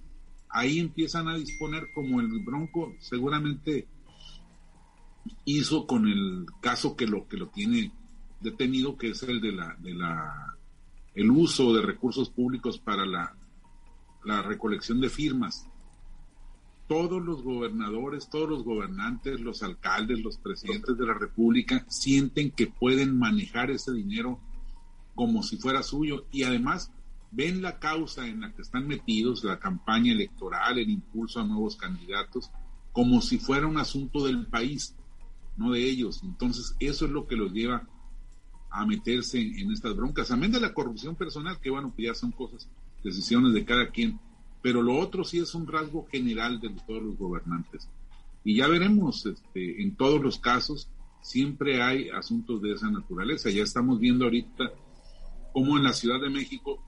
ahí 0.49 0.79
empiezan 0.79 1.27
a 1.27 1.37
disponer 1.37 1.87
como 1.93 2.19
el 2.19 2.39
Bronco 2.43 2.93
seguramente 2.99 3.87
hizo 5.45 5.85
con 5.85 6.07
el 6.07 6.45
caso 6.61 6.95
que 6.95 7.05
lo 7.05 7.27
que 7.27 7.37
lo 7.37 7.47
tiene 7.47 7.91
detenido, 8.41 8.97
que 8.97 9.09
es 9.09 9.23
el 9.23 9.41
de 9.41 9.51
la 9.51 9.75
de 9.79 9.93
la 9.93 10.56
el 11.17 11.31
uso 11.31 11.73
de 11.73 11.81
recursos 11.81 12.29
públicos 12.29 12.77
para 12.77 13.03
la, 13.03 13.33
recolección 14.43 15.01
de 15.01 15.09
firmas. 15.09 15.67
Todos 16.87 17.23
los 17.23 17.41
gobernadores, 17.41 18.29
todos 18.29 18.47
los 18.47 18.63
gobernantes, 18.63 19.39
los 19.39 19.63
alcaldes, 19.63 20.19
los 20.19 20.37
presidentes 20.37 20.95
de 20.95 21.05
la 21.07 21.15
República 21.15 21.83
sienten 21.89 22.51
que 22.51 22.67
pueden 22.67 23.17
manejar 23.17 23.71
ese 23.71 23.93
dinero 23.93 24.39
como 25.15 25.41
si 25.41 25.57
fuera 25.57 25.81
suyo 25.81 26.27
y 26.31 26.43
además 26.43 26.91
ven 27.31 27.63
la 27.63 27.79
causa 27.79 28.27
en 28.27 28.41
la 28.41 28.53
que 28.53 28.61
están 28.61 28.87
metidos, 28.87 29.43
la 29.43 29.57
campaña 29.57 30.11
electoral, 30.11 30.77
el 30.77 30.89
impulso 30.89 31.39
a 31.39 31.45
nuevos 31.45 31.77
candidatos, 31.77 32.51
como 32.91 33.21
si 33.21 33.39
fuera 33.39 33.65
un 33.65 33.77
asunto 33.77 34.23
del 34.25 34.45
país, 34.45 34.95
no 35.55 35.71
de 35.71 35.83
ellos. 35.89 36.21
Entonces, 36.23 36.75
eso 36.79 37.05
es 37.05 37.11
lo 37.11 37.25
que 37.25 37.37
los 37.37 37.53
lleva 37.53 37.87
a 38.69 38.85
meterse 38.85 39.39
en, 39.39 39.71
estas 39.71 39.95
broncas. 39.95 40.31
Amén 40.31 40.51
de 40.51 40.59
la 40.59 40.73
corrupción 40.73 41.15
personal, 41.15 41.59
que 41.59 41.69
bueno, 41.69 41.91
pues 41.95 42.07
ya 42.07 42.13
son 42.13 42.31
cosas, 42.31 42.67
decisiones 43.03 43.53
de 43.53 43.65
cada 43.65 43.89
quien. 43.89 44.19
Pero 44.61 44.81
lo 44.81 44.97
otro 44.97 45.23
sí 45.23 45.39
es 45.39 45.53
un 45.55 45.67
rasgo 45.67 46.07
general 46.11 46.59
de 46.59 46.69
todos 46.85 47.01
los 47.01 47.17
gobernantes. 47.17 47.87
Y 48.43 48.57
ya 48.57 48.67
veremos, 48.67 49.25
este, 49.25 49.81
en 49.81 49.95
todos 49.95 50.21
los 50.21 50.39
casos, 50.39 50.89
siempre 51.21 51.81
hay 51.81 52.09
asuntos 52.09 52.61
de 52.61 52.73
esa 52.73 52.89
naturaleza. 52.89 53.49
Ya 53.49 53.63
estamos 53.63 53.99
viendo 53.99 54.25
ahorita 54.25 54.71
cómo 55.53 55.77
en 55.77 55.83
la 55.83 55.93
Ciudad 55.93 56.21
de 56.21 56.29
México 56.29 56.83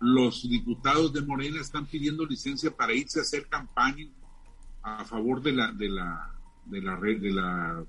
los 0.00 0.48
diputados 0.48 1.12
de 1.12 1.22
Morena 1.22 1.60
están 1.60 1.86
pidiendo 1.86 2.26
licencia 2.26 2.74
para 2.74 2.94
irse 2.94 3.18
a 3.18 3.22
hacer 3.22 3.48
campaña 3.48 4.06
a 4.82 5.04
favor 5.04 5.40
de 5.40 5.52
la 5.52 5.72
de 5.72 5.88
la 5.88 6.30
de 6.66 6.82
la 6.82 6.96
de 7.00 7.32
la 7.32 7.84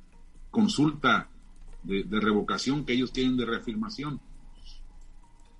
consulta 0.49 1.29
de, 1.85 2.19
revocación 2.19 2.85
que 2.85 2.93
ellos 2.93 3.11
tienen 3.11 3.37
de 3.37 3.45
reafirmación. 3.45 4.19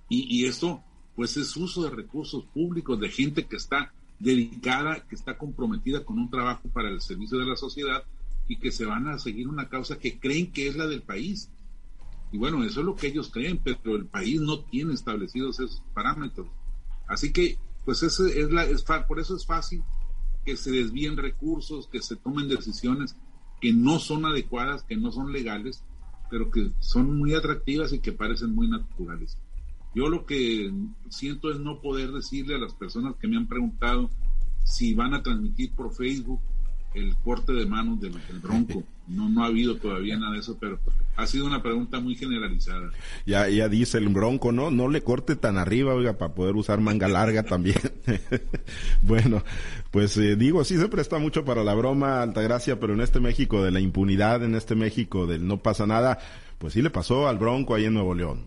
Y, 0.08 0.36
y 0.36 0.46
esto, 0.46 0.82
pues 1.14 1.36
es 1.36 1.56
uso 1.56 1.82
de 1.82 1.90
recursos 1.90 2.44
públicos, 2.46 2.98
de 3.00 3.08
gente 3.08 3.46
que 3.46 3.56
está 3.56 3.92
dedicada, 4.18 5.06
que 5.06 5.14
está 5.14 5.36
comprometida 5.36 6.04
con 6.04 6.18
un 6.18 6.30
trabajo 6.30 6.68
para 6.68 6.88
el 6.88 7.00
servicio 7.00 7.38
de 7.38 7.46
la 7.46 7.56
sociedad 7.56 8.04
y 8.48 8.56
que 8.56 8.70
se 8.70 8.86
van 8.86 9.08
a 9.08 9.18
seguir 9.18 9.48
una 9.48 9.68
causa 9.68 9.98
que 9.98 10.18
creen 10.18 10.52
que 10.52 10.68
es 10.68 10.76
la 10.76 10.86
del 10.86 11.02
país. 11.02 11.50
Y 12.32 12.38
bueno, 12.38 12.64
eso 12.64 12.80
es 12.80 12.86
lo 12.86 12.96
que 12.96 13.08
ellos 13.08 13.30
creen, 13.30 13.58
pero 13.62 13.96
el 13.96 14.06
país 14.06 14.40
no 14.40 14.60
tiene 14.60 14.94
establecidos 14.94 15.60
esos 15.60 15.82
parámetros. 15.94 16.48
Así 17.06 17.32
que, 17.32 17.58
pues 17.84 18.02
ese 18.02 18.40
es 18.40 18.50
la, 18.50 18.64
es, 18.64 18.84
por 19.06 19.20
eso 19.20 19.36
es 19.36 19.46
fácil 19.46 19.82
que 20.44 20.56
se 20.56 20.70
desvíen 20.70 21.16
recursos, 21.16 21.88
que 21.88 22.02
se 22.02 22.16
tomen 22.16 22.48
decisiones 22.48 23.16
que 23.60 23.72
no 23.72 23.98
son 23.98 24.26
adecuadas, 24.26 24.82
que 24.82 24.96
no 24.96 25.10
son 25.12 25.32
legales, 25.32 25.82
pero 26.30 26.50
que 26.50 26.70
son 26.80 27.16
muy 27.16 27.34
atractivas 27.34 27.92
y 27.92 28.00
que 28.00 28.12
parecen 28.12 28.54
muy 28.54 28.68
naturales. 28.68 29.38
Yo 29.94 30.08
lo 30.08 30.26
que 30.26 30.72
siento 31.08 31.50
es 31.50 31.58
no 31.58 31.80
poder 31.80 32.12
decirle 32.12 32.54
a 32.54 32.58
las 32.58 32.74
personas 32.74 33.16
que 33.16 33.28
me 33.28 33.36
han 33.36 33.46
preguntado 33.46 34.10
si 34.64 34.94
van 34.94 35.14
a 35.14 35.22
transmitir 35.22 35.72
por 35.72 35.94
Facebook 35.94 36.40
el 36.94 37.14
corte 37.16 37.52
de 37.52 37.66
manos 37.66 38.00
del, 38.00 38.18
bronco. 38.42 38.82
No, 39.08 39.28
no 39.28 39.44
ha 39.44 39.46
habido 39.46 39.76
todavía 39.76 40.18
nada 40.18 40.32
de 40.32 40.40
eso, 40.40 40.58
pero 40.58 40.80
ha 41.16 41.26
sido 41.26 41.46
una 41.46 41.62
pregunta 41.62 41.98
muy 41.98 42.14
generalizada. 42.14 42.90
Ya, 43.24 43.48
ya 43.48 43.68
dice 43.68 43.98
el 43.98 44.08
bronco, 44.08 44.52
¿no? 44.52 44.70
No 44.70 44.88
le 44.88 45.02
corte 45.02 45.34
tan 45.34 45.56
arriba, 45.56 45.94
oiga, 45.94 46.18
para 46.18 46.34
poder 46.34 46.54
usar 46.56 46.80
manga 46.80 47.08
larga 47.08 47.42
también. 47.42 47.80
bueno, 49.02 49.42
pues 49.90 50.16
eh, 50.18 50.36
digo, 50.36 50.62
sí 50.64 50.76
se 50.76 50.88
presta 50.88 51.18
mucho 51.18 51.44
para 51.44 51.64
la 51.64 51.74
broma, 51.74 52.22
Altagracia, 52.22 52.78
pero 52.78 52.92
en 52.92 53.00
este 53.00 53.18
México 53.18 53.62
de 53.62 53.70
la 53.70 53.80
impunidad, 53.80 54.44
en 54.44 54.54
este 54.54 54.74
México 54.74 55.26
del 55.26 55.46
no 55.46 55.58
pasa 55.58 55.86
nada, 55.86 56.18
pues 56.58 56.74
sí 56.74 56.82
le 56.82 56.90
pasó 56.90 57.28
al 57.28 57.38
bronco 57.38 57.74
ahí 57.74 57.86
en 57.86 57.94
Nuevo 57.94 58.14
León. 58.14 58.46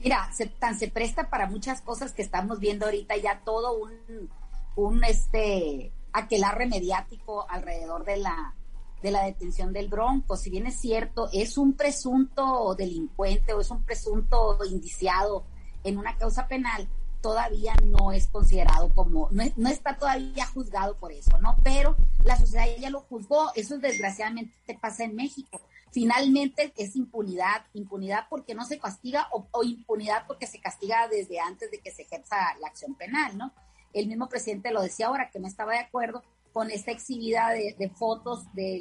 Mira, 0.00 0.32
se, 0.32 0.46
tan 0.46 0.78
se 0.78 0.88
presta 0.88 1.30
para 1.30 1.46
muchas 1.46 1.82
cosas 1.82 2.12
que 2.12 2.22
estamos 2.22 2.58
viendo 2.58 2.86
ahorita 2.86 3.16
ya 3.18 3.40
todo 3.44 3.78
un, 3.78 4.30
un 4.74 5.04
este 5.04 5.92
aquelarre 6.12 6.66
mediático 6.66 7.46
alrededor 7.48 8.04
de 8.04 8.16
la 8.16 8.54
de 9.02 9.10
la 9.10 9.24
detención 9.24 9.72
del 9.72 9.88
Bronco. 9.88 10.36
Si 10.36 10.50
bien 10.50 10.66
es 10.66 10.76
cierto, 10.76 11.28
es 11.32 11.58
un 11.58 11.74
presunto 11.74 12.74
delincuente 12.74 13.52
o 13.52 13.60
es 13.60 13.70
un 13.70 13.82
presunto 13.82 14.58
indiciado 14.64 15.44
en 15.84 15.98
una 15.98 16.16
causa 16.16 16.46
penal, 16.46 16.88
todavía 17.20 17.74
no 17.84 18.12
es 18.12 18.26
considerado 18.26 18.90
como, 18.94 19.28
no, 19.30 19.68
está 19.68 19.96
todavía 19.96 20.46
juzgado 20.46 20.96
por 20.96 21.12
eso, 21.12 21.38
¿no? 21.40 21.56
Pero 21.62 21.96
la 22.24 22.36
sociedad 22.36 22.66
ya 22.78 22.90
lo 22.90 23.00
juzgó, 23.00 23.52
eso 23.54 23.78
desgraciadamente 23.78 24.52
pasa 24.80 25.04
en 25.04 25.14
México. 25.14 25.60
Finalmente 25.92 26.72
es 26.76 26.96
impunidad, 26.96 27.64
impunidad 27.74 28.26
porque 28.28 28.54
no 28.54 28.64
se 28.64 28.78
castiga 28.78 29.28
o, 29.30 29.62
impunidad 29.62 30.26
porque 30.26 30.46
se 30.46 30.58
castiga 30.58 31.06
desde 31.08 31.38
antes 31.38 31.70
de 31.70 31.78
que 31.78 31.92
se 31.92 32.02
ejerza 32.02 32.36
la 32.60 32.68
acción 32.68 32.94
penal, 32.94 33.38
¿no? 33.38 33.52
El 33.92 34.08
mismo 34.08 34.28
presidente 34.28 34.72
lo 34.72 34.82
decía 34.82 35.06
ahora 35.06 35.30
que 35.30 35.38
no 35.38 35.46
estaba 35.46 35.72
de 35.72 35.80
acuerdo 35.80 36.22
con 36.52 36.70
esta 36.70 36.90
exhibida 36.90 37.50
de, 37.50 37.90
fotos 37.94 38.44
de 38.52 38.80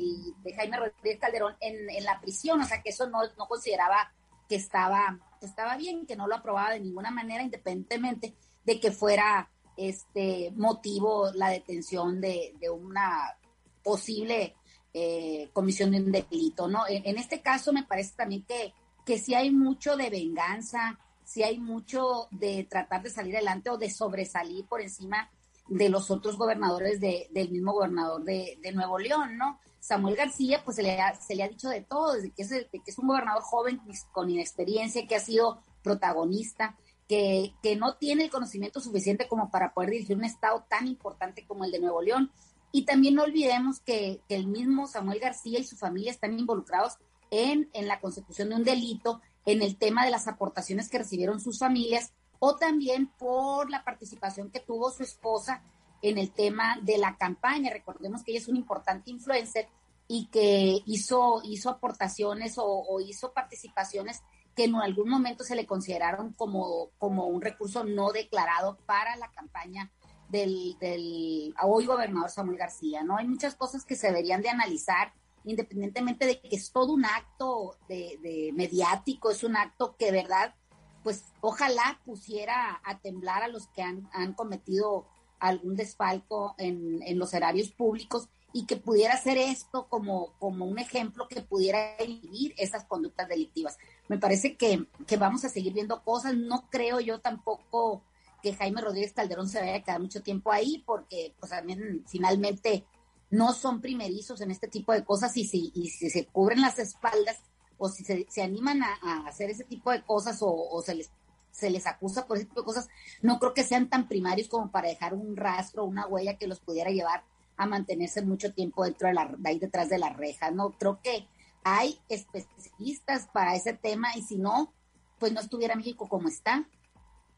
Jaime 0.55 0.77
Rodríguez 0.77 1.19
Calderón 1.19 1.55
en, 1.61 2.03
la 2.03 2.19
prisión, 2.19 2.59
o 2.61 2.65
sea 2.65 2.81
que 2.81 2.89
eso 2.89 3.09
no, 3.09 3.19
consideraba 3.47 4.11
que 4.49 4.55
estaba, 4.55 5.19
estaba 5.41 5.77
bien, 5.77 6.05
que 6.05 6.15
no 6.15 6.27
lo 6.27 6.35
aprobaba 6.35 6.71
de 6.71 6.81
ninguna 6.81 7.11
manera, 7.11 7.43
independientemente 7.43 8.35
de 8.65 8.79
que 8.79 8.91
fuera 8.91 9.49
este 9.77 10.51
motivo 10.55 11.31
la 11.33 11.49
detención 11.49 12.19
de, 12.19 12.53
una 12.69 13.37
posible 13.83 14.55
eh, 14.93 15.49
comisión 15.53 15.91
de 15.91 15.97
un 15.99 16.11
delito, 16.11 16.67
¿no? 16.67 16.83
En, 16.87 17.17
este 17.17 17.41
caso 17.41 17.71
me 17.71 17.83
parece 17.83 18.15
también 18.15 18.43
que, 18.43 18.73
que 19.05 19.17
sí 19.17 19.33
hay 19.33 19.49
mucho 19.49 19.95
de 19.95 20.09
venganza, 20.09 20.99
sí 21.23 21.43
hay 21.43 21.57
mucho 21.57 22.27
de 22.31 22.67
tratar 22.69 23.01
de 23.01 23.09
salir 23.09 23.37
adelante 23.37 23.69
o 23.69 23.77
de 23.77 23.89
sobresalir 23.89 24.65
por 24.65 24.81
encima 24.81 25.31
de 25.71 25.87
los 25.87 26.11
otros 26.11 26.37
gobernadores 26.37 26.99
de, 26.99 27.29
del 27.31 27.49
mismo 27.49 27.71
gobernador 27.71 28.25
de, 28.25 28.59
Nuevo 28.73 28.99
León, 28.99 29.37
¿no? 29.37 29.57
Samuel 29.79 30.17
García, 30.17 30.61
pues 30.65 30.75
se 30.75 30.83
le 30.83 30.99
ha, 30.99 31.15
se 31.15 31.33
le 31.33 31.43
ha 31.43 31.47
dicho 31.47 31.69
de 31.69 31.81
todo, 31.81 32.13
desde 32.13 32.31
que 32.31 32.41
es, 32.41 32.49
que 32.49 32.81
es 32.85 32.97
un 32.97 33.07
gobernador 33.07 33.41
joven 33.41 33.79
con 34.11 34.29
inexperiencia, 34.29 35.07
que 35.07 35.15
ha 35.15 35.21
sido 35.21 35.61
protagonista, 35.81 36.77
que, 37.07 37.53
que 37.63 37.77
no 37.77 37.95
tiene 37.95 38.25
el 38.25 38.29
conocimiento 38.29 38.81
suficiente 38.81 39.29
como 39.29 39.49
para 39.49 39.73
poder 39.73 39.91
dirigir 39.91 40.17
un 40.17 40.25
estado 40.25 40.65
tan 40.69 40.87
importante 40.87 41.45
como 41.47 41.63
el 41.63 41.71
de 41.71 41.79
Nuevo 41.79 42.01
León. 42.01 42.31
Y 42.73 42.83
también 42.83 43.15
no 43.15 43.23
olvidemos 43.23 43.79
que, 43.79 44.19
que 44.27 44.35
el 44.35 44.47
mismo 44.47 44.87
Samuel 44.87 45.19
García 45.19 45.59
y 45.59 45.63
su 45.63 45.77
familia 45.77 46.11
están 46.11 46.37
involucrados 46.37 46.97
en, 47.29 47.69
en 47.71 47.87
la 47.87 48.01
consecución 48.01 48.49
de 48.49 48.55
un 48.55 48.63
delito, 48.65 49.21
en 49.45 49.61
el 49.61 49.77
tema 49.77 50.03
de 50.03 50.11
las 50.11 50.27
aportaciones 50.27 50.89
que 50.89 50.97
recibieron 50.97 51.39
sus 51.39 51.59
familias 51.59 52.11
o 52.43 52.55
también 52.55 53.05
por 53.19 53.69
la 53.69 53.83
participación 53.83 54.50
que 54.50 54.60
tuvo 54.60 54.89
su 54.89 55.03
esposa 55.03 55.62
en 56.01 56.17
el 56.17 56.31
tema 56.31 56.79
de 56.81 56.98
la 56.98 57.15
campaña. 57.15 57.69
Recordemos 57.71 58.24
que 58.24 58.31
ella 58.31 58.39
es 58.39 58.48
un 58.48 58.55
importante 58.55 59.12
influencer 59.12 59.69
y 60.07 60.25
que 60.25 60.81
hizo, 60.88 61.41
hizo 61.43 61.69
aportaciones 61.69 62.55
o, 62.57 63.00
hizo 63.00 63.31
participaciones 63.31 64.24
que 64.55 64.63
en 64.63 64.75
algún 64.75 65.07
momento 65.07 65.43
se 65.43 65.55
le 65.55 65.67
consideraron 65.67 66.33
como, 66.33 66.89
como 66.98 67.27
un 67.27 67.43
recurso 67.43 67.83
no 67.83 68.12
declarado 68.12 68.79
para 68.88 69.15
la 69.17 69.29
campaña 69.29 69.91
del, 70.27 70.75
del 70.79 71.53
hoy 71.62 71.86
gobernador 71.86 72.31
Samuel 72.31 72.57
García, 72.57 73.03
¿no? 73.03 73.17
Hay 73.17 73.27
muchas 73.27 73.53
cosas 73.53 73.86
que 73.86 73.95
se 73.95 74.07
deberían 74.07 74.41
de 74.41 74.50
analizar, 74.50 75.13
independientemente 75.43 76.25
de 76.25 76.41
que 76.41 76.55
es 76.55 76.71
todo 76.71 76.91
un 76.91 77.05
acto 77.05 77.77
de 77.88 78.51
mediático, 78.55 79.29
es 79.29 79.43
un 79.43 79.55
acto 79.55 79.95
que, 79.95 80.12
verdad, 80.12 80.55
pues 81.03 81.25
ojalá 81.41 82.00
pusiera 82.05 82.81
a 82.84 83.00
temblar 83.00 83.43
a 83.43 83.48
los 83.48 83.67
que 83.67 83.81
han, 83.81 84.34
cometido 84.36 85.08
algún 85.39 85.75
desfalco 85.75 86.55
en, 86.58 87.17
los 87.17 87.34
erarios 87.34 87.70
públicos 87.70 88.29
y 88.53 88.65
que 88.65 88.75
pudiera 88.75 89.17
ser 89.17 89.38
esto 89.38 89.88
como, 89.88 90.34
como 90.39 90.65
un 90.65 90.77
ejemplo 90.77 91.27
que 91.27 91.41
pudiera 91.41 91.96
inhibir 92.03 92.53
esas 92.58 92.84
conductas 92.86 93.27
delictivas. 93.27 93.77
Me 94.08 94.17
parece 94.17 94.58
que, 94.58 94.86
vamos 95.17 95.46
a 95.46 95.50
seguir 95.50 95.74
viendo 95.74 96.03
cosas. 96.03 96.36
No 96.36 96.67
creo 96.70 97.00
yo 97.00 97.20
tampoco 97.20 98.03
que 98.43 98.53
Jaime 98.53 98.81
Rodríguez 98.81 99.13
Calderón 99.13 99.48
se 99.48 99.60
vaya 99.60 99.75
a 99.75 99.84
quedar 99.84 100.01
mucho 100.01 100.22
tiempo 100.22 100.51
ahí, 100.51 100.84
porque 100.86 101.34
pues 101.39 101.51
también 101.51 102.03
finalmente 102.08 102.86
no 103.29 103.53
son 103.53 103.79
primerizos 103.79 104.41
en 104.41 104.51
este 104.51 104.67
tipo 104.67 104.91
de 104.91 105.05
cosas 105.05 105.36
y 105.38 105.46
si, 105.46 105.72
y 105.74 105.89
si 105.89 106.10
se 106.10 106.25
cubren 106.25 106.62
las 106.62 106.79
espaldas 106.79 107.39
o 107.83 107.89
si 107.89 108.03
se, 108.03 108.41
animan 108.43 108.83
a, 108.83 109.25
hacer 109.25 109.50
ese 109.50 109.63
tipo 109.63 109.89
de 109.89 110.03
cosas 110.03 110.38
o, 110.41 110.79
se 110.85 110.93
les 110.93 111.09
se 111.51 111.71
les 111.71 111.88
acusa 111.88 112.27
por 112.27 112.38
ese 112.38 112.45
tipo 112.45 112.61
de 112.61 112.65
cosas, 112.65 112.88
no 113.21 113.39
creo 113.39 113.53
que 113.53 113.63
sean 113.63 113.89
tan 113.89 114.07
primarios 114.07 114.47
como 114.47 114.71
para 114.71 114.88
dejar 114.88 115.15
un 115.15 115.35
rastro, 115.35 115.83
una 115.83 116.07
huella 116.07 116.38
que 116.38 116.47
los 116.47 116.59
pudiera 116.61 116.91
llevar 116.91 117.23
a 117.57 117.65
mantenerse 117.65 118.21
mucho 118.21 118.53
tiempo 118.53 118.85
dentro 118.85 119.07
de 119.07 119.15
la, 119.15 119.35
ahí 119.43 119.59
detrás 119.59 119.89
de 119.89 119.97
la 119.97 120.09
reja, 120.09 120.51
¿no? 120.51 120.71
Creo 120.77 121.01
que 121.01 121.27
hay 121.63 122.00
especialistas 122.07 123.27
para 123.33 123.55
ese 123.55 123.73
tema 123.73 124.15
y 124.15 124.21
si 124.21 124.38
no, 124.38 124.71
pues 125.19 125.33
no 125.33 125.41
estuviera 125.41 125.75
México 125.75 126.07
como 126.07 126.29
está. 126.29 126.69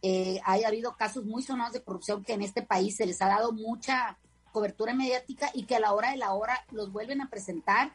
Eh, 0.01 0.41
hay 0.43 0.65
habido 0.65 0.95
casos 0.95 1.25
muy 1.25 1.41
sonados 1.41 1.73
de 1.73 1.83
corrupción 1.83 2.23
que 2.23 2.33
en 2.33 2.41
este 2.41 2.61
país 2.61 2.97
se 2.97 3.05
les 3.05 3.21
ha 3.21 3.29
dado 3.29 3.53
mucha 3.53 4.19
cobertura 4.51 4.93
mediática 4.93 5.49
y 5.53 5.63
que 5.63 5.77
a 5.77 5.79
la 5.79 5.93
hora 5.93 6.11
de 6.11 6.17
la 6.17 6.33
hora 6.33 6.65
los 6.71 6.91
vuelven 6.91 7.21
a 7.21 7.29
presentar 7.29 7.93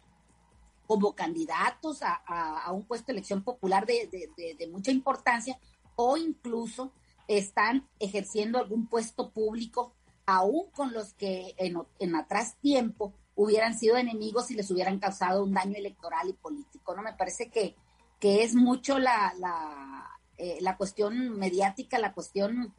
como 0.88 1.14
candidatos 1.14 2.00
a, 2.00 2.73
un 2.73 2.83
puesto 2.85 3.09
de 3.09 3.18
elección 3.18 3.42
popular 3.42 3.85
de, 3.85 4.68
mucha 4.73 4.90
importancia 4.90 5.61
o 5.97 6.16
incluso 6.16 6.92
están 7.28 7.87
ejerciendo 7.99 8.59
algún 8.59 8.87
puesto 8.87 9.30
público 9.30 9.92
aún 10.25 10.71
con 10.71 10.95
los 10.95 11.12
que 11.12 11.54
en, 11.59 12.14
atrás 12.16 12.57
tiempo 12.62 13.12
hubieran 13.35 13.78
sido 13.78 13.99
enemigos 13.99 14.50
y 14.50 14.54
les 14.54 14.71
hubieran 14.71 14.99
causado 14.99 15.45
un 15.45 15.52
daño 15.52 15.76
electoral 15.76 16.30
y 16.30 16.33
político. 16.33 16.97
¿no? 16.97 17.02
Me 17.02 17.12
parece 17.12 17.50
que, 17.50 17.76
que 18.18 18.42
es 18.42 18.54
mucho 18.54 18.99
la, 18.99 19.35
la, 19.38 20.18
eh, 20.38 20.59
cuestión 20.78 21.38
mediática, 21.38 21.99
la 21.99 22.14
cuestión 22.14 22.75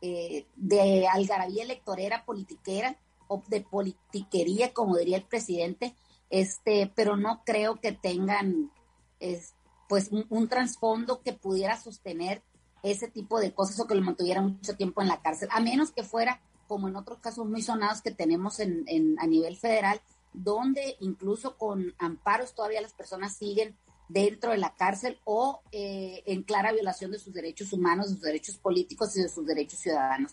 eh, 0.00 0.46
de 0.54 1.08
algarabía 1.08 1.64
electorera, 1.64 2.24
politiquera 2.24 2.96
o 3.26 3.42
de 3.48 3.62
politiquería, 3.62 4.72
como 4.72 4.96
diría 4.96 5.16
el 5.16 5.24
presidente, 5.24 5.96
este, 6.32 6.90
pero 6.96 7.16
no 7.18 7.42
creo 7.44 7.78
que 7.78 7.92
tengan 7.92 8.72
pues 9.86 10.10
un, 10.10 10.48
trasfondo 10.48 11.20
que 11.22 11.34
pudiera 11.34 11.78
sostener 11.78 12.42
ese 12.82 13.06
tipo 13.06 13.38
de 13.38 13.52
cosas 13.52 13.78
o 13.78 13.86
que 13.86 13.94
lo 13.94 14.00
mantuviera 14.00 14.40
mucho 14.40 14.74
tiempo 14.74 15.02
en 15.02 15.08
la 15.08 15.20
cárcel, 15.20 15.50
a 15.52 15.60
menos 15.60 15.92
que 15.92 16.02
fuera 16.02 16.40
como 16.66 16.88
en 16.88 16.96
otros 16.96 17.18
casos 17.18 17.46
muy 17.46 17.60
sonados 17.60 18.00
que 18.00 18.10
tenemos 18.10 18.58
en, 18.60 18.86
a 19.20 19.26
nivel 19.26 19.56
federal, 19.58 20.00
donde 20.32 20.96
incluso 21.00 21.58
con 21.58 21.94
amparos 21.98 22.54
todavía 22.54 22.80
las 22.80 22.94
personas 22.94 23.36
siguen 23.36 23.76
dentro 24.08 24.52
de 24.52 24.58
la 24.58 24.74
cárcel 24.74 25.20
o 25.24 25.60
eh, 25.70 26.22
en 26.24 26.44
clara 26.44 26.72
violación 26.72 27.12
de 27.12 27.18
sus 27.18 27.34
derechos 27.34 27.74
humanos, 27.74 28.06
de 28.06 28.14
sus 28.14 28.22
derechos 28.22 28.56
políticos 28.56 29.14
y 29.18 29.22
de 29.22 29.28
sus 29.28 29.46
derechos 29.46 29.80
ciudadanos. 29.80 30.32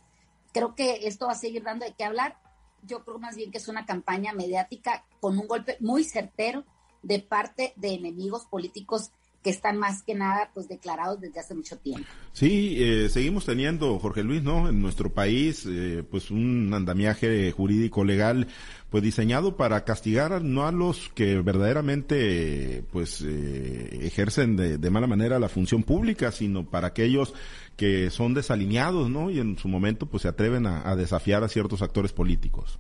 Creo 0.54 0.76
que 0.76 1.08
esto 1.08 1.28
va 1.28 1.34
a 1.34 1.36
seguir 1.36 1.64
dando 1.64 1.86
de 1.86 1.94
qué 1.94 2.06
hablar 2.06 2.38
yo 2.86 3.04
creo 3.04 3.20
más 3.20 3.36
bien 3.36 3.52
que 3.52 3.58
es 3.58 3.68
una 3.68 3.86
campaña 3.86 4.34
mediática 4.34 5.06
con 5.20 5.38
un 5.38 5.48
golpe 5.48 5.78
muy 5.80 6.04
certero 6.04 6.64
de 7.02 7.20
parte 7.20 7.74
de 7.78 7.94
enemigos 7.94 8.46
políticos 8.46 9.12
que 9.44 9.50
están 9.50 9.78
más 9.78 10.04
que 10.04 10.16
nada 10.16 10.52
pues 10.54 10.68
declarados 10.68 11.22
desde 11.22 11.40
hace 11.40 11.56
mucho 11.56 11.78
tiempo. 11.78 12.06
Sí, 12.34 12.76
eh, 12.80 13.10
seguimos 13.10 13.46
teniendo, 13.46 13.98
Jorge 14.00 14.24
Luis, 14.24 14.44
¿no? 14.44 14.68
En 14.68 14.82
nuestro 14.82 15.14
país, 15.14 15.66
eh, 15.66 16.04
pues 16.10 16.30
un 16.30 16.74
andamiaje 16.74 17.52
jurídico 17.52 18.04
legal, 18.04 18.48
pues 18.90 19.02
diseñado 19.04 19.56
para 19.56 19.86
castigar 19.86 20.42
no 20.44 20.68
a 20.68 20.72
los 20.72 21.10
que 21.10 21.40
verdaderamente, 21.40 22.84
pues, 22.92 23.24
eh, 23.26 24.00
ejercen 24.02 24.58
de, 24.58 24.78
de, 24.78 24.90
mala 24.90 25.08
manera 25.08 25.40
la 25.40 25.48
función 25.48 25.84
pública, 25.84 26.32
sino 26.32 26.70
para 26.70 26.88
aquellos 26.88 27.34
que 27.80 28.10
son 28.10 28.34
desalineados, 28.34 29.10
¿no? 29.10 29.30
Y 29.30 29.40
en 29.40 29.58
su 29.58 29.70
momento, 29.70 30.06
pues, 30.06 30.24
se 30.24 30.28
atreven 30.28 30.68
a, 30.68 30.94
desafiar 30.98 31.46
a 31.46 31.48
ciertos 31.48 31.82
actores 31.82 32.12
políticos. 32.12 32.78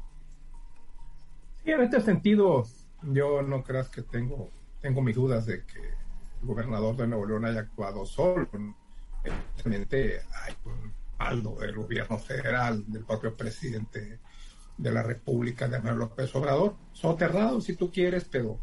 Sí, 1.63 1.71
en 1.71 1.79
este 1.79 2.01
sentido, 2.01 2.65
yo 3.03 3.41
no 3.41 3.63
creas 3.63 3.87
que 3.87 4.01
tengo, 4.01 4.51
tengo 4.81 5.01
mis 5.01 5.15
dudas 5.15 5.45
de 5.45 5.63
que 5.63 5.79
el 5.79 6.47
gobernador 6.47 6.97
de 6.97 7.07
Nuevo 7.07 7.25
León 7.25 7.45
haya 7.45 7.61
actuado 7.61 8.05
solo. 8.05 8.49
Evidentemente 9.23 10.19
hay 10.33 10.53
un 10.65 10.91
aldo 11.17 11.55
del 11.55 11.75
gobierno 11.75 12.17
federal, 12.17 12.83
del 12.91 13.05
propio 13.05 13.37
presidente 13.37 14.19
de 14.77 14.91
la 14.91 15.01
República, 15.01 15.69
de 15.69 15.77
Manuel 15.77 15.99
López 15.99 16.35
Obrador, 16.35 16.75
soterrado 16.91 17.61
si 17.61 17.73
tú 17.77 17.89
quieres, 17.89 18.25
pero 18.25 18.59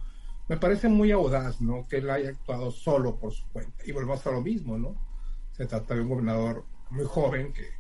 me 0.49 0.59
parece 0.59 0.91
muy 0.91 1.13
audaz, 1.13 1.63
¿no? 1.63 1.89
Que 1.89 1.97
él 1.97 2.11
haya 2.11 2.29
actuado 2.29 2.71
solo 2.71 3.17
por 3.17 3.33
su 3.33 3.47
cuenta. 3.49 3.83
Y 3.87 3.93
volvemos 3.93 4.27
a 4.27 4.33
lo 4.33 4.43
mismo, 4.43 4.77
¿no? 4.77 5.06
Se 5.57 5.67
trata 5.67 5.95
de 5.95 6.01
un 6.01 6.09
gobernador 6.09 6.65
muy 6.91 7.05
joven 7.05 7.53
que, 7.53 7.71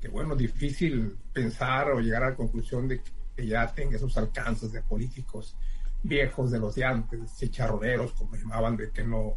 que 0.00 0.08
bueno, 0.08 0.34
difícil 0.34 1.16
pensar 1.32 1.90
o 1.90 2.00
llegar 2.00 2.24
a 2.24 2.30
la 2.30 2.36
conclusión 2.36 2.88
de 2.88 3.00
que 3.36 3.46
ya 3.46 3.66
tenga 3.72 3.96
esos 3.96 4.16
alcances 4.16 4.72
de 4.72 4.82
políticos 4.82 5.56
viejos 6.02 6.50
de 6.50 6.58
los 6.58 6.74
de 6.74 6.84
antes, 6.84 7.36
chicharroneros, 7.36 8.12
como 8.12 8.36
llamaban, 8.36 8.76
de 8.76 8.90
que 8.90 9.04
no, 9.04 9.36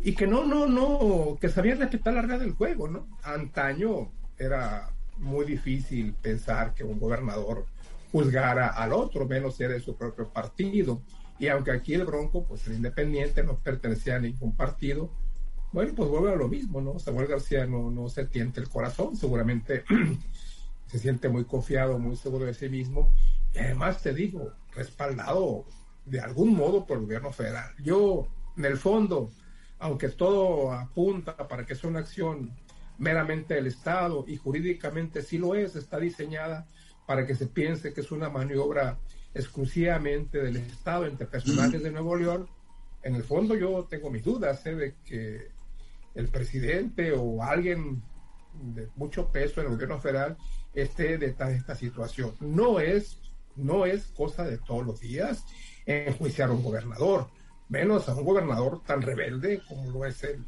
y 0.00 0.14
que 0.14 0.26
no, 0.26 0.44
no, 0.44 0.66
no, 0.66 1.38
que 1.40 1.48
sabían 1.48 1.78
respetar 1.78 2.14
la 2.14 2.22
regla 2.22 2.38
del 2.38 2.52
juego, 2.52 2.86
¿no? 2.88 3.06
Antaño 3.22 4.10
era 4.36 4.90
muy 5.16 5.46
difícil 5.46 6.12
pensar 6.14 6.74
que 6.74 6.84
un 6.84 7.00
gobernador 7.00 7.66
juzgar 8.12 8.58
al 8.58 8.92
otro, 8.92 9.26
menos 9.26 9.56
si 9.56 9.64
era 9.64 9.74
de 9.74 9.80
su 9.80 9.96
propio 9.96 10.28
partido. 10.28 11.02
Y 11.38 11.48
aunque 11.48 11.70
aquí 11.70 11.94
el 11.94 12.04
Bronco, 12.04 12.44
pues 12.44 12.66
el 12.66 12.74
independiente, 12.74 13.42
no 13.42 13.58
pertenecía 13.58 14.16
a 14.16 14.20
ningún 14.20 14.54
partido, 14.54 15.10
bueno, 15.76 15.92
pues 15.94 16.08
vuelve 16.08 16.32
a 16.32 16.36
lo 16.36 16.48
mismo, 16.48 16.80
¿no? 16.80 16.98
Samuel 16.98 17.26
García 17.26 17.66
no, 17.66 17.90
no 17.90 18.08
se 18.08 18.24
tiente 18.24 18.62
el 18.62 18.68
corazón, 18.70 19.14
seguramente 19.14 19.84
se 20.86 20.98
siente 20.98 21.28
muy 21.28 21.44
confiado, 21.44 21.98
muy 21.98 22.16
seguro 22.16 22.46
de 22.46 22.54
sí 22.54 22.70
mismo, 22.70 23.12
y 23.54 23.58
además 23.58 24.00
te 24.00 24.14
digo, 24.14 24.54
respaldado 24.74 25.66
de 26.06 26.20
algún 26.20 26.56
modo 26.56 26.86
por 26.86 26.96
el 26.96 27.02
gobierno 27.04 27.30
federal. 27.30 27.74
Yo, 27.84 28.26
en 28.56 28.64
el 28.64 28.78
fondo, 28.78 29.30
aunque 29.78 30.08
todo 30.08 30.72
apunta 30.72 31.36
para 31.36 31.66
que 31.66 31.74
sea 31.74 31.90
una 31.90 31.98
acción 31.98 32.52
meramente 32.96 33.52
del 33.52 33.66
Estado 33.66 34.24
y 34.26 34.38
jurídicamente 34.38 35.20
sí 35.20 35.36
lo 35.36 35.54
es, 35.54 35.76
está 35.76 35.98
diseñada 35.98 36.66
para 37.06 37.26
que 37.26 37.34
se 37.34 37.48
piense 37.48 37.92
que 37.92 38.00
es 38.00 38.10
una 38.10 38.30
maniobra 38.30 38.96
exclusivamente 39.34 40.38
del 40.38 40.56
Estado 40.56 41.04
entre 41.04 41.26
personajes 41.26 41.82
de 41.82 41.90
Nuevo 41.90 42.16
León, 42.16 42.48
en 43.02 43.14
el 43.14 43.22
fondo 43.22 43.54
yo 43.54 43.84
tengo 43.84 44.10
mis 44.10 44.24
dudas 44.24 44.64
¿eh? 44.64 44.74
de 44.74 44.94
que 45.04 45.55
el 46.16 46.28
presidente 46.28 47.12
o 47.12 47.42
alguien 47.42 48.02
de 48.74 48.88
mucho 48.96 49.30
peso 49.30 49.60
en 49.60 49.66
el 49.66 49.72
gobierno 49.74 50.00
federal 50.00 50.36
esté 50.74 51.18
detrás 51.18 51.50
de 51.50 51.56
esta 51.56 51.74
situación. 51.74 52.34
No 52.40 52.80
es, 52.80 53.18
no 53.54 53.86
es 53.86 54.06
cosa 54.08 54.44
de 54.44 54.58
todos 54.58 54.84
los 54.84 55.00
días 55.00 55.44
enjuiciar 55.84 56.48
a 56.48 56.52
un 56.52 56.62
gobernador, 56.62 57.28
menos 57.68 58.08
a 58.08 58.14
un 58.14 58.24
gobernador 58.24 58.82
tan 58.84 59.02
rebelde 59.02 59.62
como 59.68 59.90
lo 59.90 60.04
es 60.04 60.24
el, 60.24 60.44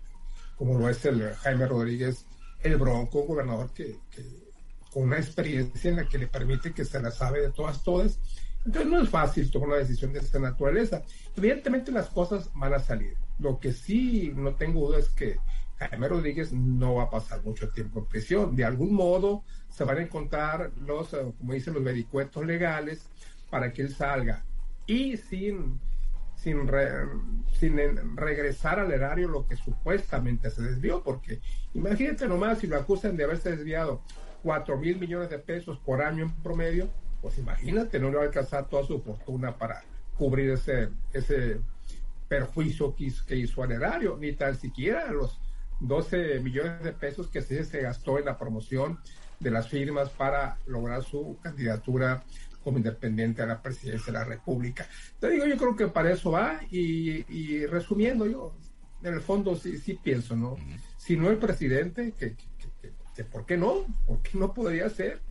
como 0.57 0.79
lo 0.79 0.89
es 0.89 1.05
el 1.05 1.35
Jaime 1.35 1.67
Rodríguez 1.67 2.27
el 2.61 2.77
Bronco, 2.77 3.21
un 3.21 3.29
gobernador 3.29 3.71
que, 3.73 4.01
con 4.93 5.05
una 5.05 5.19
experiencia 5.19 5.91
en 5.91 5.97
la 5.97 6.09
que 6.09 6.19
le 6.19 6.27
permite 6.27 6.73
que 6.73 6.85
se 6.85 7.01
la 7.01 7.11
sabe 7.11 7.41
de 7.41 7.51
todas, 7.51 7.83
todas. 7.85 8.19
Entonces 8.65 8.91
no 8.91 9.01
es 9.01 9.09
fácil 9.09 9.51
tomar 9.51 9.69
una 9.69 9.79
decisión 9.79 10.13
de 10.13 10.19
esta 10.19 10.39
naturaleza. 10.39 11.03
Evidentemente 11.37 11.93
las 11.93 12.09
cosas 12.09 12.51
van 12.55 12.75
a 12.75 12.79
salir. 12.81 13.17
Lo 13.39 13.59
que 13.59 13.73
sí 13.73 14.33
no 14.35 14.55
tengo 14.55 14.89
duda 14.89 14.99
es 14.99 15.09
que 15.11 15.37
Jaime 15.79 16.09
Rodríguez 16.09 16.53
no 16.53 16.97
va 16.97 17.05
a 17.05 17.11
pasar 17.11 17.43
mucho 17.45 17.69
tiempo 17.69 18.01
en 18.01 18.07
prisión. 18.07 18.57
De 18.57 18.65
algún 18.65 18.95
modo 18.95 19.45
se 19.69 19.85
van 19.85 19.99
a 19.99 20.03
encontrar 20.03 20.73
los, 20.85 21.13
eh, 21.15 21.33
como 21.39 21.53
dicen, 21.53 21.75
los 21.75 21.85
vericuetos 21.85 22.45
legales 22.45 23.09
para 23.51 23.73
que 23.73 23.83
él 23.83 23.95
salga. 23.95 24.45
Y 24.87 25.17
sin, 25.17 25.79
sin, 26.35 26.69
sin 27.53 28.17
regresar 28.17 28.81
al 28.81 28.91
erario 28.91 29.29
lo 29.29 29.47
que 29.47 29.57
supuestamente 29.57 30.51
se 30.51 30.63
desvió, 30.63 31.03
porque 31.03 31.41
imagínate 31.75 32.27
nomás 32.27 32.59
si 32.59 32.67
lo 32.67 32.77
acusan 32.77 33.17
de 33.17 33.25
haberse 33.25 33.55
desviado 33.55 34.03
4 34.43 34.79
mil 34.79 34.99
millones 34.99 35.31
de 35.31 35.39
pesos 35.39 35.79
por 35.79 36.03
año 36.03 36.25
en 36.25 36.35
promedio, 36.43 36.89
pues 37.21 37.39
imagínate, 37.39 37.99
no 37.99 38.11
le 38.11 38.17
va 38.17 38.23
a 38.23 38.27
alcanzar 38.27 38.69
toda 38.69 38.85
su 38.85 39.01
fortuna 39.01 39.57
para 39.57 39.83
cubrir 40.17 40.51
ese, 40.51 40.89
ese 41.13 41.61
perjuicio 42.29 42.95
que 42.95 43.05
hizo, 43.05 43.25
que 43.27 43.37
hizo 43.37 43.63
al 43.63 43.73
erario, 43.73 44.17
ni 44.21 44.33
tan 44.33 44.57
siquiera 44.57 45.11
los 45.11 45.41
12 45.81 46.41
millones 46.41 46.83
de 46.83 46.93
pesos 46.93 47.29
que 47.29 47.43
se, 47.43 47.65
se 47.65 47.81
gastó 47.81 48.19
en 48.19 48.27
la 48.27 48.39
promoción 48.39 48.99
de 49.41 49.51
las 49.51 49.69
firmas 49.69 50.11
para 50.11 50.59
lograr 50.67 51.05
su 51.05 51.39
candidatura 51.43 52.25
como 52.63 52.79
independiente 52.79 53.43
a 53.43 53.47
la 53.47 53.63
presidencia 53.63 54.13
de 54.13 54.19
la 54.19 54.25
República. 54.25 54.87
Te 55.19 55.31
digo, 55.31 55.47
yo 55.47 55.57
creo 55.57 55.77
que 55.77 55.89
para 55.89 56.13
eso 56.13 56.33
va 56.33 56.61
y, 56.71 57.65
resumiendo, 57.67 58.27
yo 58.27 58.55
en 59.03 59.15
el 59.15 59.21
fondo 59.21 59.55
sí, 59.55 59.79
sí 59.79 59.99
pienso, 60.03 60.37
¿no? 60.37 60.57
Si 60.97 61.17
no 61.17 61.31
el 61.31 61.39
presidente, 61.39 62.13
que, 62.19 62.35
que, 63.15 63.25
¿por 63.25 63.47
qué 63.47 63.57
no? 63.57 63.87
¿Por 64.07 64.21
qué 64.23 64.37
no 64.39 64.53
podría 64.53 64.91
ser? 64.91 65.23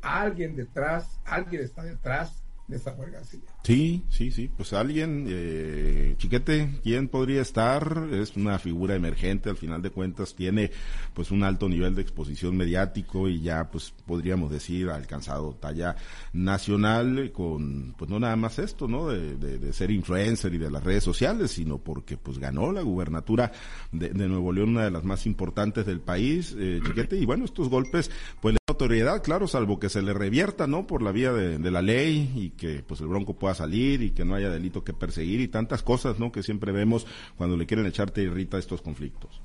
Alguien 0.00 0.54
detrás, 0.54 1.20
alguien 1.24 1.62
está 1.62 1.82
detrás 1.82 2.45
de 2.68 2.78
Samuel 2.78 3.12
García. 3.12 3.40
Sí, 3.62 4.02
sí, 4.08 4.30
sí, 4.30 4.48
pues 4.48 4.72
alguien, 4.72 5.26
eh, 5.28 6.14
Chiquete, 6.18 6.80
¿quién 6.82 7.08
podría 7.08 7.42
estar? 7.42 8.08
Es 8.12 8.36
una 8.36 8.58
figura 8.58 8.94
emergente, 8.94 9.50
al 9.50 9.56
final 9.56 9.82
de 9.82 9.90
cuentas 9.90 10.34
tiene 10.34 10.70
pues 11.14 11.30
un 11.30 11.44
alto 11.44 11.68
nivel 11.68 11.94
de 11.94 12.02
exposición 12.02 12.56
mediático 12.56 13.28
y 13.28 13.40
ya 13.40 13.70
pues 13.70 13.92
podríamos 14.04 14.50
decir 14.50 14.88
ha 14.90 14.96
alcanzado 14.96 15.54
talla 15.54 15.96
nacional 16.32 17.30
con 17.32 17.94
pues 17.96 18.10
no 18.10 18.18
nada 18.18 18.36
más 18.36 18.58
esto, 18.58 18.88
¿no? 18.88 19.08
De, 19.08 19.36
de, 19.36 19.72
ser 19.72 19.90
influencer 19.90 20.54
y 20.54 20.58
de 20.58 20.70
las 20.70 20.82
redes 20.82 21.04
sociales, 21.04 21.50
sino 21.52 21.78
porque 21.78 22.16
pues 22.16 22.38
ganó 22.38 22.72
la 22.72 22.82
gubernatura 22.82 23.52
de, 23.92 24.10
Nuevo 24.26 24.52
León, 24.52 24.70
una 24.70 24.84
de 24.84 24.90
las 24.90 25.04
más 25.04 25.26
importantes 25.26 25.86
del 25.86 26.00
país, 26.00 26.54
eh, 26.58 26.80
Chiquete, 26.84 27.16
y 27.16 27.24
bueno, 27.26 27.44
estos 27.44 27.68
golpes 27.68 28.10
pues 28.40 28.56
autoridad, 28.76 29.22
claro, 29.22 29.48
salvo 29.48 29.80
que 29.80 29.88
se 29.88 30.02
le 30.02 30.12
revierta, 30.12 30.66
¿no? 30.66 30.86
Por 30.86 31.02
la 31.02 31.10
vía 31.10 31.32
de, 31.32 31.70
la 31.70 31.80
ley 31.80 32.30
y 32.36 32.50
que 32.50 32.84
pues 32.86 33.00
el 33.00 33.06
Bronco 33.06 33.38
pueda 33.38 33.54
salir 33.54 34.02
y 34.02 34.10
que 34.10 34.24
no 34.26 34.34
haya 34.34 34.50
delito 34.50 34.84
que 34.84 34.92
perseguir 34.92 35.40
y 35.40 35.48
tantas 35.48 35.82
cosas, 35.82 36.18
¿no? 36.18 36.30
Que 36.30 36.42
siempre 36.42 36.72
vemos 36.72 37.06
cuando 37.36 37.56
le 37.56 37.64
quieren 37.64 37.86
echarte 37.86 38.22
irrita 38.22 38.58
estos 38.58 38.82
conflictos. 38.82 39.40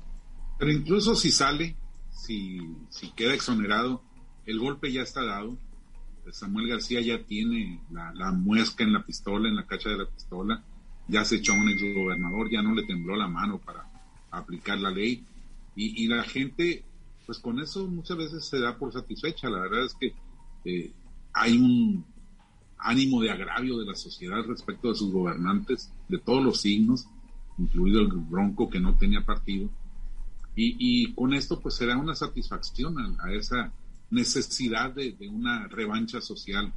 Pero 0.58 0.70
incluso 0.70 1.14
si 1.14 1.30
sale, 1.30 1.74
si, 2.10 2.60
si 2.90 3.10
queda 3.12 3.32
exonerado, 3.32 4.02
el 4.44 4.58
golpe 4.58 4.92
ya 4.92 5.02
está 5.02 5.24
dado. 5.24 5.56
Samuel 6.30 6.68
García 6.68 7.00
ya 7.00 7.24
tiene 7.24 7.80
la, 7.90 8.32
muesca 8.32 8.84
en 8.84 8.92
la 8.92 9.04
pistola, 9.04 9.48
en 9.48 9.56
la 9.56 9.66
cacha 9.66 9.88
de 9.88 9.96
la 9.96 10.06
pistola. 10.06 10.62
Ya 11.08 11.24
se 11.24 11.36
echó 11.36 11.52
a 11.52 11.56
un 11.56 11.70
exgobernador, 11.70 12.50
ya 12.50 12.62
no 12.62 12.74
le 12.74 12.84
tembló 12.84 13.16
la 13.16 13.28
mano 13.28 13.58
para 13.58 13.88
aplicar 14.30 14.78
la 14.78 14.90
ley. 14.90 15.24
Y 15.74 16.06
la 16.06 16.22
gente, 16.22 16.84
pues 17.26 17.38
con 17.38 17.60
eso 17.60 17.86
muchas 17.86 18.16
veces 18.16 18.44
se 18.44 18.60
da 18.60 18.76
por 18.76 18.92
satisfecha. 18.92 19.48
La 19.48 19.60
verdad 19.60 19.84
es 19.84 19.94
que 19.94 20.14
eh, 20.64 20.92
hay 21.32 21.56
un 21.56 22.04
ánimo 22.78 23.20
de 23.20 23.30
agravio 23.30 23.78
de 23.78 23.86
la 23.86 23.94
sociedad 23.94 24.44
respecto 24.46 24.88
de 24.88 24.94
sus 24.94 25.12
gobernantes 25.12 25.92
de 26.08 26.18
todos 26.18 26.42
los 26.42 26.60
signos, 26.60 27.06
incluido 27.58 28.00
el 28.00 28.08
Bronco 28.08 28.68
que 28.68 28.80
no 28.80 28.96
tenía 28.96 29.24
partido. 29.24 29.68
Y, 30.54 31.14
con 31.14 31.32
esto 31.32 31.60
pues 31.60 31.76
será 31.76 31.96
una 31.96 32.14
satisfacción 32.14 33.16
a, 33.20 33.32
esa 33.32 33.72
necesidad 34.10 34.94
de, 34.94 35.16
una 35.30 35.66
revancha 35.68 36.20
social 36.20 36.74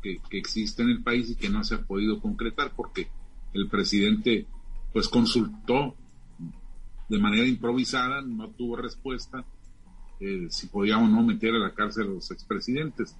que, 0.00 0.20
existe 0.30 0.82
en 0.82 0.90
el 0.90 1.02
país 1.02 1.30
y 1.30 1.34
que 1.34 1.48
no 1.48 1.64
se 1.64 1.74
ha 1.74 1.82
podido 1.82 2.20
concretar 2.20 2.72
porque 2.76 3.08
el 3.54 3.68
presidente 3.68 4.46
pues 4.92 5.08
consultó 5.08 5.96
de 7.08 7.18
manera 7.18 7.46
improvisada, 7.46 8.22
no 8.22 8.50
tuvo 8.50 8.76
respuesta 8.76 9.44
eh, 10.20 10.48
si 10.50 10.66
podía 10.66 10.98
o 10.98 11.06
no 11.06 11.22
meter 11.22 11.54
a 11.54 11.58
la 11.58 11.74
cárcel 11.74 12.08
a 12.08 12.14
los 12.14 12.30
expresidentes. 12.30 13.14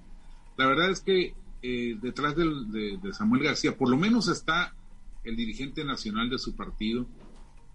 La 0.57 0.67
verdad 0.67 0.91
es 0.91 0.99
que 0.99 1.33
eh, 1.61 1.97
detrás 2.01 2.35
de, 2.35 2.99
Samuel 3.13 3.43
García, 3.43 3.77
por 3.77 3.89
lo 3.89 3.97
menos 3.97 4.27
está 4.27 4.73
el 5.23 5.35
dirigente 5.35 5.83
nacional 5.83 6.29
de 6.29 6.39
su 6.39 6.55
partido, 6.55 7.05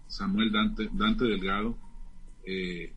Samuel 0.07 0.51
Dante, 0.51 0.89
Dante 0.93 1.25
Delgado, 1.25 1.75
eh, 2.45 2.93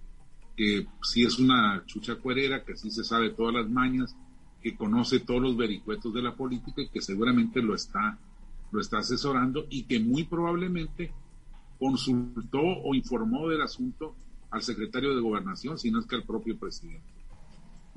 que 0.56 0.86
sí 1.02 1.22
es 1.24 1.38
una 1.38 1.82
chucha 1.86 2.16
cuerera, 2.16 2.64
que 2.64 2.76
sí 2.76 2.90
se 2.90 3.04
sabe 3.04 3.30
todas 3.30 3.54
las 3.54 3.70
mañas, 3.70 4.14
que 4.62 4.76
conoce 4.76 5.20
todos 5.20 5.40
los 5.40 5.56
vericuetos 5.56 6.12
de 6.12 6.22
la 6.22 6.34
política 6.34 6.82
y 6.82 6.88
que 6.88 7.00
seguramente 7.00 7.62
lo 7.62 7.74
está, 7.74 8.18
lo 8.72 8.80
está 8.80 8.98
asesorando 8.98 9.66
y 9.70 9.84
que 9.84 10.00
muy 10.00 10.24
probablemente 10.24 11.12
consultó 11.78 12.60
o 12.60 12.94
informó 12.94 13.48
del 13.48 13.62
asunto 13.62 14.14
al 14.50 14.62
secretario 14.62 15.14
de 15.14 15.20
gobernación, 15.20 15.78
si 15.78 15.90
no 15.90 16.00
es 16.00 16.06
que 16.06 16.16
al 16.16 16.24
propio 16.24 16.58
presidente. 16.58 17.06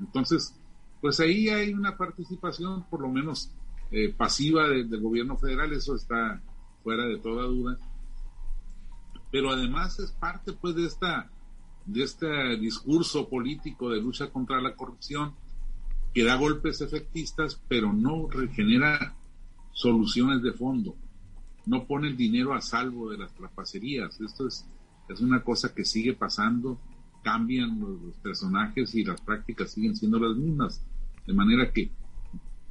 Entonces, 0.00 0.54
pues 1.00 1.20
ahí 1.20 1.48
hay 1.48 1.72
una 1.72 1.96
participación 1.96 2.84
por 2.88 3.00
lo 3.00 3.08
menos 3.08 3.50
eh, 3.90 4.12
pasiva 4.12 4.68
del 4.68 5.00
gobierno 5.00 5.36
federal, 5.36 5.72
eso 5.72 5.94
está 5.94 6.40
fuera 6.82 7.04
de 7.06 7.18
toda 7.18 7.44
duda. 7.44 7.76
Pero 9.30 9.50
además 9.50 9.98
es 9.98 10.12
parte 10.12 10.52
pues 10.52 10.74
de 10.74 10.86
esta 10.86 11.30
de 11.86 12.04
este 12.04 12.56
discurso 12.58 13.28
político 13.28 13.90
de 13.90 14.00
lucha 14.00 14.30
contra 14.30 14.60
la 14.60 14.74
corrupción 14.74 15.34
que 16.14 16.24
da 16.24 16.36
golpes 16.36 16.80
efectistas, 16.80 17.60
pero 17.68 17.92
no 17.92 18.28
genera 18.54 19.14
soluciones 19.72 20.42
de 20.42 20.52
fondo, 20.52 20.94
no 21.66 21.84
pone 21.86 22.08
el 22.08 22.16
dinero 22.16 22.52
a 22.54 22.60
salvo 22.60 23.10
de 23.10 23.18
las 23.18 23.34
trapacerías. 23.34 24.20
Esto 24.20 24.46
es, 24.46 24.66
es 25.12 25.20
una 25.20 25.42
cosa 25.42 25.74
que 25.74 25.84
sigue 25.84 26.14
pasando, 26.14 26.78
cambian 27.22 27.78
los 27.78 28.16
personajes 28.22 28.94
y 28.94 29.04
las 29.04 29.20
prácticas 29.20 29.72
siguen 29.72 29.96
siendo 29.96 30.18
las 30.18 30.36
mismas. 30.36 30.84
De 31.26 31.32
manera 31.32 31.72
que, 31.72 31.90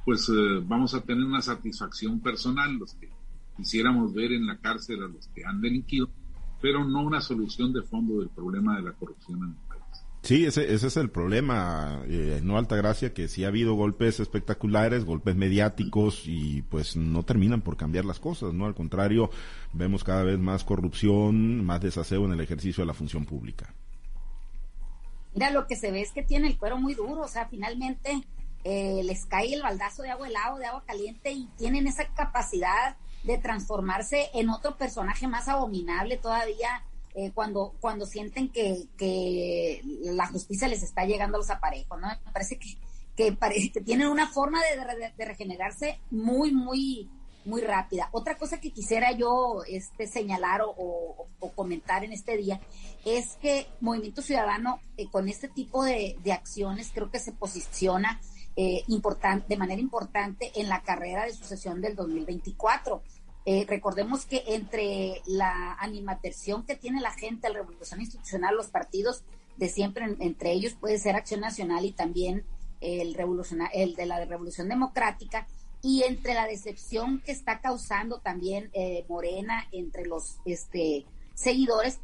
pues 0.04 0.28
eh, 0.28 0.62
vamos 0.64 0.94
a 0.94 1.00
tener 1.02 1.24
una 1.24 1.42
satisfacción 1.42 2.20
personal 2.20 2.74
los 2.74 2.94
que 2.94 3.08
quisiéramos 3.56 4.12
ver 4.12 4.32
en 4.32 4.46
la 4.46 4.58
cárcel 4.58 5.02
a 5.02 5.08
los 5.08 5.26
que 5.28 5.44
han 5.44 5.60
delinquido, 5.60 6.10
pero 6.60 6.84
no 6.84 7.02
una 7.02 7.20
solución 7.20 7.72
de 7.72 7.82
fondo 7.82 8.20
del 8.20 8.28
problema 8.28 8.76
de 8.76 8.82
la 8.82 8.92
corrupción. 8.92 9.56
Sí, 10.22 10.46
ese, 10.46 10.72
ese 10.72 10.86
es 10.86 10.96
el 10.96 11.10
problema, 11.10 12.04
eh, 12.06 12.40
no 12.44 12.56
alta 12.56 12.76
gracia, 12.76 13.12
que 13.12 13.26
sí 13.26 13.44
ha 13.44 13.48
habido 13.48 13.74
golpes 13.74 14.20
espectaculares, 14.20 15.04
golpes 15.04 15.34
mediáticos 15.34 16.22
y 16.26 16.62
pues 16.62 16.96
no 16.96 17.24
terminan 17.24 17.60
por 17.60 17.76
cambiar 17.76 18.04
las 18.04 18.20
cosas, 18.20 18.54
¿no? 18.54 18.66
Al 18.66 18.74
contrario, 18.76 19.30
vemos 19.72 20.04
cada 20.04 20.22
vez 20.22 20.38
más 20.38 20.62
corrupción, 20.62 21.64
más 21.64 21.80
desaseo 21.80 22.24
en 22.24 22.32
el 22.34 22.40
ejercicio 22.40 22.82
de 22.82 22.86
la 22.86 22.94
función 22.94 23.24
pública. 23.24 23.74
Mira, 25.34 25.50
lo 25.50 25.66
que 25.66 25.74
se 25.74 25.90
ve 25.90 26.02
es 26.02 26.12
que 26.12 26.22
tiene 26.22 26.46
el 26.46 26.56
cuero 26.56 26.78
muy 26.78 26.94
duro, 26.94 27.22
o 27.22 27.28
sea, 27.28 27.48
finalmente 27.48 28.22
eh, 28.62 29.02
les 29.02 29.26
cae 29.26 29.52
el 29.52 29.62
baldazo 29.62 30.02
de 30.02 30.10
agua 30.10 30.28
helado, 30.28 30.58
de 30.58 30.66
agua 30.66 30.84
caliente 30.86 31.32
y 31.32 31.48
tienen 31.58 31.88
esa 31.88 32.06
capacidad 32.14 32.96
de 33.24 33.38
transformarse 33.38 34.28
en 34.34 34.50
otro 34.50 34.76
personaje 34.76 35.26
más 35.26 35.48
abominable 35.48 36.16
todavía 36.16 36.84
eh, 37.14 37.30
cuando, 37.34 37.74
cuando 37.80 38.06
sienten 38.06 38.48
que, 38.48 38.86
que, 38.96 39.82
la 40.02 40.26
justicia 40.28 40.68
les 40.68 40.82
está 40.82 41.04
llegando 41.04 41.36
a 41.36 41.40
los 41.40 41.50
aparejos, 41.50 42.00
¿no? 42.00 42.08
Me 42.08 42.32
parece 42.32 42.58
que, 42.58 42.76
que, 43.16 43.36
que 43.72 43.80
tienen 43.80 44.08
una 44.08 44.28
forma 44.28 44.60
de, 45.16 45.24
regenerarse 45.24 46.00
muy, 46.10 46.52
muy, 46.52 47.10
muy 47.44 47.60
rápida. 47.60 48.08
Otra 48.12 48.36
cosa 48.36 48.60
que 48.60 48.70
quisiera 48.70 49.12
yo 49.12 49.62
este, 49.68 50.06
señalar 50.06 50.62
o, 50.64 51.26
comentar 51.54 52.02
en 52.04 52.12
este 52.12 52.36
día 52.36 52.60
es 53.04 53.36
que 53.42 53.66
Movimiento 53.80 54.22
Ciudadano 54.22 54.80
eh, 54.96 55.06
con 55.10 55.28
este 55.28 55.48
tipo 55.48 55.84
de, 55.84 56.16
de, 56.22 56.32
acciones 56.32 56.92
creo 56.94 57.10
que 57.10 57.18
se 57.18 57.32
posiciona 57.32 58.20
eh, 58.56 58.84
de 59.48 59.56
manera 59.56 59.80
importante 59.80 60.52
en 60.54 60.68
la 60.68 60.82
carrera 60.82 61.24
de 61.24 61.32
sucesión 61.32 61.80
del 61.80 61.96
2024. 61.96 63.02
Eh, 63.44 63.64
recordemos 63.68 64.24
que 64.24 64.44
entre 64.48 65.20
la 65.26 65.74
animaterción 65.74 66.64
que 66.64 66.76
tiene 66.76 67.00
la 67.00 67.12
gente, 67.12 67.48
la 67.48 67.58
revolución 67.58 68.00
institucional, 68.00 68.54
los 68.54 68.68
partidos 68.68 69.24
de 69.56 69.68
siempre, 69.68 70.16
entre 70.20 70.52
ellos 70.52 70.74
puede 70.74 70.98
ser 70.98 71.16
Acción 71.16 71.40
Nacional 71.40 71.84
y 71.84 71.92
también 71.92 72.44
el, 72.80 73.16
el 73.72 73.94
de 73.94 74.06
la 74.06 74.24
Revolución 74.24 74.68
Democrática, 74.68 75.46
y 75.82 76.04
entre 76.04 76.34
la 76.34 76.46
decepción 76.46 77.20
que 77.20 77.32
está 77.32 77.60
causando 77.60 78.20
también 78.20 78.70
eh, 78.72 79.04
Morena 79.08 79.66
entre 79.72 80.06
los 80.06 80.38
este, 80.44 81.04
seguidores, 81.34 81.98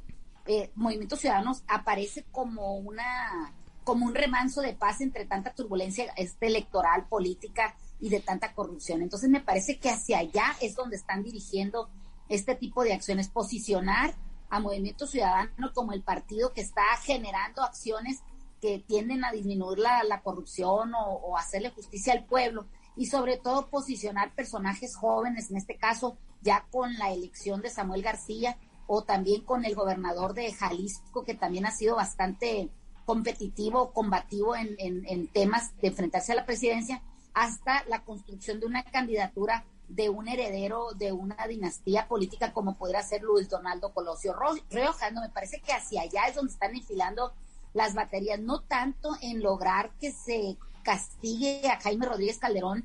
eh, 0.46 0.70
Movimientos 0.74 1.20
Ciudadanos 1.20 1.62
aparece 1.68 2.24
como 2.32 2.76
una 2.76 3.52
como 3.84 4.04
un 4.04 4.14
remanso 4.14 4.60
de 4.60 4.74
paz 4.74 5.00
entre 5.00 5.24
tanta 5.24 5.54
turbulencia 5.54 6.12
este, 6.16 6.48
electoral, 6.48 7.06
política 7.06 7.74
y 8.00 8.08
de 8.08 8.20
tanta 8.20 8.52
corrupción. 8.54 9.02
Entonces 9.02 9.28
me 9.30 9.40
parece 9.40 9.78
que 9.78 9.90
hacia 9.90 10.18
allá 10.18 10.56
es 10.60 10.74
donde 10.74 10.96
están 10.96 11.22
dirigiendo 11.22 11.88
este 12.28 12.54
tipo 12.54 12.84
de 12.84 12.92
acciones, 12.92 13.28
posicionar 13.28 14.14
a 14.50 14.60
Movimiento 14.60 15.06
Ciudadano 15.06 15.72
como 15.74 15.92
el 15.92 16.02
partido 16.02 16.52
que 16.52 16.60
está 16.60 16.82
generando 17.02 17.62
acciones 17.62 18.20
que 18.60 18.78
tienden 18.80 19.24
a 19.24 19.32
disminuir 19.32 19.78
la, 19.78 20.20
corrupción 20.22 20.94
o, 20.94 21.12
o, 21.14 21.36
hacerle 21.36 21.70
justicia 21.70 22.12
al 22.12 22.24
pueblo 22.24 22.66
y 22.96 23.06
sobre 23.06 23.36
todo 23.36 23.68
posicionar 23.68 24.34
personajes 24.34 24.96
jóvenes, 24.96 25.50
en 25.50 25.56
este 25.56 25.76
caso 25.76 26.16
ya 26.40 26.66
con 26.70 26.94
la 26.98 27.12
elección 27.12 27.62
de 27.62 27.70
Samuel 27.70 28.02
García 28.02 28.58
o 28.86 29.02
también 29.02 29.42
con 29.42 29.64
el 29.64 29.74
gobernador 29.74 30.34
de 30.34 30.52
Jalisco, 30.52 31.24
que 31.24 31.34
también 31.34 31.66
ha 31.66 31.70
sido 31.70 31.96
bastante 31.96 32.70
competitivo, 33.04 33.92
combativo 33.92 34.56
en, 34.56 34.76
en, 34.78 35.26
temas 35.28 35.74
de 35.80 35.88
enfrentarse 35.88 36.32
a 36.32 36.36
la 36.36 36.44
presidencia, 36.44 37.02
hasta 37.38 37.84
la 37.84 38.02
construcción 38.04 38.58
de 38.58 38.66
una 38.66 38.82
candidatura 38.82 39.64
de 39.88 40.08
un 40.08 40.26
heredero 40.26 40.88
de 40.94 41.12
una 41.12 41.46
dinastía 41.46 42.08
política 42.08 42.52
como 42.52 42.76
podría 42.76 43.02
ser 43.02 43.22
Luis 43.22 43.48
Donaldo 43.48 43.94
Colosio 43.94 44.34
Rioja. 44.70 45.10
No, 45.12 45.20
me 45.20 45.28
parece 45.28 45.60
que 45.60 45.72
hacia 45.72 46.02
allá 46.02 46.26
es 46.28 46.34
donde 46.34 46.52
están 46.52 46.74
enfilando 46.74 47.32
las 47.74 47.94
baterías, 47.94 48.40
no 48.40 48.62
tanto 48.62 49.16
en 49.22 49.40
lograr 49.40 49.92
que 50.00 50.10
se 50.10 50.56
castigue 50.82 51.68
a 51.68 51.80
Jaime 51.80 52.06
Rodríguez 52.06 52.38
Calderón 52.38 52.84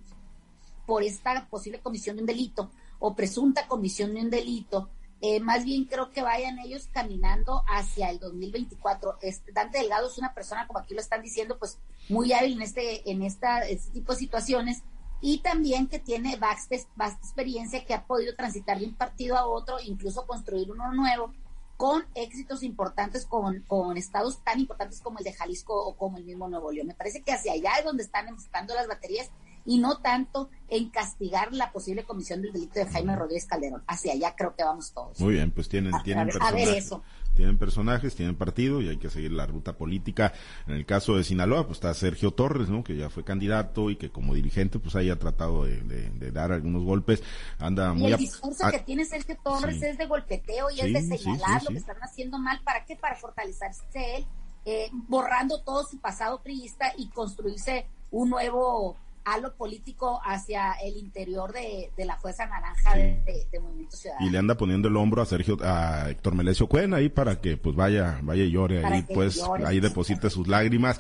por 0.86 1.02
esta 1.02 1.48
posible 1.48 1.80
comisión 1.80 2.18
de 2.18 2.22
un 2.22 2.28
delito 2.28 2.70
o 3.00 3.16
presunta 3.16 3.68
comisión 3.68 4.14
de 4.14 4.22
un 4.22 4.30
delito, 4.30 4.90
eh, 5.26 5.40
más 5.40 5.64
bien 5.64 5.86
creo 5.86 6.12
que 6.12 6.22
vayan 6.22 6.60
ellos 6.60 6.90
caminando 6.92 7.64
hacia 7.70 8.10
el 8.10 8.20
2024. 8.20 9.20
Este, 9.22 9.54
Dante 9.54 9.78
Delgado 9.78 10.10
es 10.10 10.18
una 10.18 10.34
persona, 10.34 10.68
como 10.68 10.80
aquí 10.80 10.94
lo 10.94 11.00
están 11.00 11.22
diciendo, 11.22 11.58
pues 11.58 11.80
muy 12.10 12.34
hábil 12.34 12.56
en 12.58 12.62
este, 12.62 13.10
en 13.10 13.24
esta, 13.24 13.62
este 13.62 13.90
tipo 13.94 14.12
de 14.12 14.20
situaciones 14.20 14.84
y 15.22 15.38
también 15.38 15.88
que 15.88 16.00
tiene 16.00 16.36
vasta, 16.36 16.76
vasta 16.98 17.20
experiencia 17.20 17.86
que 17.86 17.94
ha 17.94 18.06
podido 18.06 18.36
transitar 18.36 18.78
de 18.78 18.86
un 18.86 18.96
partido 18.96 19.38
a 19.38 19.46
otro, 19.46 19.78
incluso 19.80 20.28
construir 20.28 20.70
uno 20.70 20.92
nuevo 20.92 21.32
con 21.78 22.06
éxitos 22.16 22.62
importantes 22.62 23.26
con, 23.26 23.62
con 23.62 23.96
estados 23.96 24.44
tan 24.44 24.60
importantes 24.60 25.00
como 25.00 25.20
el 25.20 25.24
de 25.24 25.32
Jalisco 25.32 25.74
o 25.74 25.96
como 25.96 26.18
el 26.18 26.26
mismo 26.26 26.50
Nuevo 26.50 26.70
León. 26.74 26.88
Me 26.88 26.96
parece 26.96 27.22
que 27.22 27.32
hacia 27.32 27.54
allá 27.54 27.72
es 27.80 27.86
donde 27.86 28.04
están 28.04 28.28
enfocando 28.28 28.76
las 28.76 28.90
baterías 28.90 29.32
y 29.66 29.78
no 29.78 29.98
tanto 29.98 30.50
en 30.70 30.90
castigar 30.90 31.54
la 31.54 31.72
posible 31.72 32.04
comisión 32.04 32.42
del 32.42 32.54
delito 32.54 32.80
de 32.80 32.86
Jaime 32.88 33.16
Rodríguez 33.16 33.46
Calderón. 33.46 33.84
Hacia 33.88 34.14
allá 34.14 34.36
creo 34.36 34.56
que 34.56 34.64
vamos 34.64 34.92
todos. 34.92 35.20
Muy 35.20 35.36
bien, 35.36 35.52
pues 35.52 35.70
tienen, 35.70 35.94
tienen 36.04 36.28
personajes, 36.28 36.92
tienen 37.36 37.58
personajes, 37.58 38.16
tienen 38.16 38.36
partido 38.36 38.82
y 38.82 38.90
hay 38.90 38.98
que 38.98 39.10
seguir 39.10 39.32
la 39.32 39.46
ruta 39.46 39.78
política. 39.78 40.34
En 40.68 40.74
el 40.74 40.86
caso 40.86 41.16
de 41.16 41.24
Sinaloa, 41.24 41.66
pues 41.66 41.78
está 41.78 41.94
Sergio 41.94 42.32
Torres, 42.32 42.70
¿no? 42.70 42.84
Que 42.84 42.96
ya 42.96 43.10
fue 43.10 43.24
candidato 43.24 43.90
y 43.90 43.96
que 43.96 44.10
como 44.10 44.34
dirigente, 44.34 44.80
pues 44.80 44.96
haya 44.96 45.18
tratado 45.18 45.66
de, 45.66 46.32
dar 46.32 46.52
algunos 46.52 46.84
golpes. 46.84 47.22
Anda 47.60 47.94
muy 47.94 48.12
el 48.12 48.18
discurso 48.18 48.70
que 48.72 48.80
tiene 48.80 49.06
Sergio 49.06 49.38
Torres 49.44 49.82
es 49.82 49.98
de 49.98 50.06
golpeteo 50.08 50.72
y 50.72 50.82
es 50.82 50.94
de 50.94 51.18
señalar 51.18 51.64
lo 51.64 51.70
que 51.70 51.78
están 51.78 51.98
haciendo 52.02 52.40
mal. 52.40 52.62
¿Para 52.64 52.86
qué? 52.86 52.96
Para 52.96 53.16
fortalecerse 53.16 53.84
él, 53.94 54.26
eh, 54.66 54.90
borrando 55.08 55.62
todo 55.62 55.86
su 55.86 56.00
pasado 56.00 56.42
priista 56.42 56.94
y 56.98 57.10
construirse 57.10 57.86
un 58.12 58.30
nuevo 58.30 58.98
a 59.26 59.38
lo 59.38 59.56
político 59.56 60.20
hacia 60.24 60.74
el 60.74 60.98
interior 60.98 61.54
de, 61.54 61.90
la 62.06 62.18
Fuerza 62.18 62.46
Naranja 62.46 62.96
de, 62.96 63.60
Movimiento 63.62 63.96
Ciudadano. 63.96 64.28
Y 64.28 64.30
le 64.30 64.38
anda 64.38 64.56
poniendo 64.56 64.88
el 64.88 64.98
hombro 64.98 65.22
a 65.22 65.26
Sergio, 65.26 65.58
a 65.62 66.10
Héctor 66.10 66.36
Melesio 66.36 66.68
Cuen 66.68 66.94
ahí 66.94 67.10
para 67.10 67.40
que 67.40 67.58
pues 67.58 67.76
vaya, 67.76 68.20
vaya 68.24 68.44
y 68.44 68.52
llore 68.52 68.86
ahí, 68.86 69.04
pues 69.04 69.42
ahí 69.66 69.80
deposite 69.80 70.30
sus 70.30 70.48
lágrimas. 70.48 71.00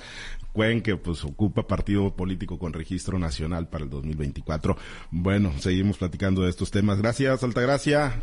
Cuen 0.53 0.81
que 0.81 0.95
pues 0.95 1.23
ocupa 1.23 1.67
partido 1.67 2.15
político 2.15 2.59
con 2.59 2.73
registro 2.73 3.19
nacional 3.19 3.67
para 3.67 3.83
el 3.83 3.89
2024. 3.89 4.77
Bueno, 5.11 5.51
seguimos 5.59 5.97
platicando 5.97 6.43
de 6.43 6.49
estos 6.49 6.71
temas. 6.71 6.99
Gracias, 6.99 7.43
Altagracia. 7.43 8.21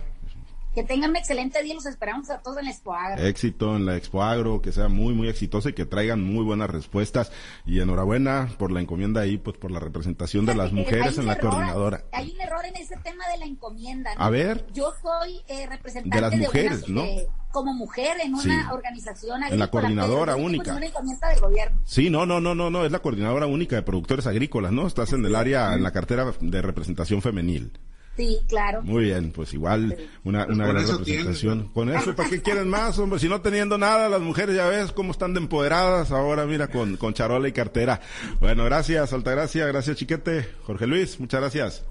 Que 0.74 0.84
tengan 0.84 1.10
un 1.10 1.16
excelente 1.16 1.62
día, 1.62 1.74
los 1.74 1.86
esperamos 1.86 2.30
a 2.30 2.38
todos 2.38 2.58
en 2.58 2.66
la 2.66 2.70
Expo 2.70 2.94
Agro. 2.94 3.22
Éxito 3.24 3.74
en 3.74 3.86
la 3.86 3.96
Expo 3.96 4.22
Agro, 4.22 4.62
que 4.62 4.70
sea 4.70 4.88
muy, 4.88 5.14
muy 5.14 5.28
exitosa 5.28 5.70
y 5.70 5.72
que 5.72 5.84
traigan 5.84 6.22
muy 6.22 6.44
buenas 6.44 6.70
respuestas. 6.70 7.32
Y 7.66 7.80
enhorabuena 7.80 8.48
por 8.56 8.70
la 8.70 8.80
encomienda 8.80 9.20
ahí, 9.20 9.36
pues 9.36 9.56
por 9.56 9.72
la 9.72 9.80
representación 9.80 10.46
de 10.46 10.54
las 10.54 10.72
mujeres 10.72 11.18
en 11.18 11.26
la 11.26 11.38
coordinadora. 11.38 12.04
Hay 12.12 12.30
un 12.30 12.40
error 12.40 12.64
en 12.64 12.76
ese 12.76 12.96
tema 13.02 13.24
de 13.32 13.38
la 13.38 13.46
encomienda. 13.46 14.12
A 14.16 14.30
ver. 14.30 14.64
Yo 14.72 14.92
soy 15.02 15.40
eh, 15.48 15.66
representante 15.66 16.16
de 16.16 16.20
las 16.20 16.34
mujeres, 16.34 16.88
¿no? 16.88 17.04
como 17.50 17.74
mujer 17.74 18.16
en 18.22 18.34
una 18.34 18.72
organización 18.72 19.42
agrícola. 19.42 19.54
En 19.54 19.58
la 19.58 19.70
coordinadora 19.70 20.36
única. 20.36 20.74
Una 20.74 20.86
encomienda 20.86 21.28
del 21.30 21.40
gobierno. 21.40 21.80
Sí, 21.84 22.08
no, 22.08 22.24
no, 22.24 22.40
no, 22.40 22.54
no, 22.54 22.70
no, 22.70 22.84
es 22.84 22.92
la 22.92 23.00
coordinadora 23.00 23.46
única 23.46 23.74
de 23.76 23.82
productores 23.82 24.28
agrícolas, 24.28 24.70
¿no? 24.70 24.86
Estás 24.86 25.12
en 25.12 25.24
el 25.24 25.34
área, 25.34 25.74
en 25.74 25.82
la 25.82 25.90
cartera 25.90 26.32
de 26.40 26.62
representación 26.62 27.22
femenil. 27.22 27.72
Sí, 28.20 28.38
claro. 28.48 28.82
Muy 28.82 29.04
bien, 29.04 29.32
pues 29.32 29.54
igual 29.54 29.96
una, 30.24 30.44
una 30.44 30.66
gran 30.66 30.86
representación. 30.86 31.68
Con 31.72 31.88
eso, 31.88 32.14
¿para 32.14 32.28
qué 32.28 32.42
quieren 32.42 32.68
más, 32.68 32.98
hombre? 32.98 33.18
Si 33.18 33.30
no 33.30 33.40
teniendo 33.40 33.78
nada, 33.78 34.10
las 34.10 34.20
mujeres 34.20 34.54
ya 34.54 34.68
ves 34.68 34.92
cómo 34.92 35.12
están 35.12 35.32
de 35.32 35.40
empoderadas 35.40 36.10
ahora, 36.10 36.44
mira, 36.44 36.68
con, 36.68 36.98
con 36.98 37.14
charola 37.14 37.48
y 37.48 37.52
cartera. 37.52 38.02
Bueno, 38.38 38.66
gracias, 38.66 39.14
Altagracia, 39.14 39.66
gracias 39.66 39.96
Chiquete. 39.96 40.46
Jorge 40.64 40.86
Luis, 40.86 41.18
muchas 41.18 41.40
gracias. 41.40 41.84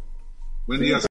Buen 0.67 0.81
día. 0.81 0.99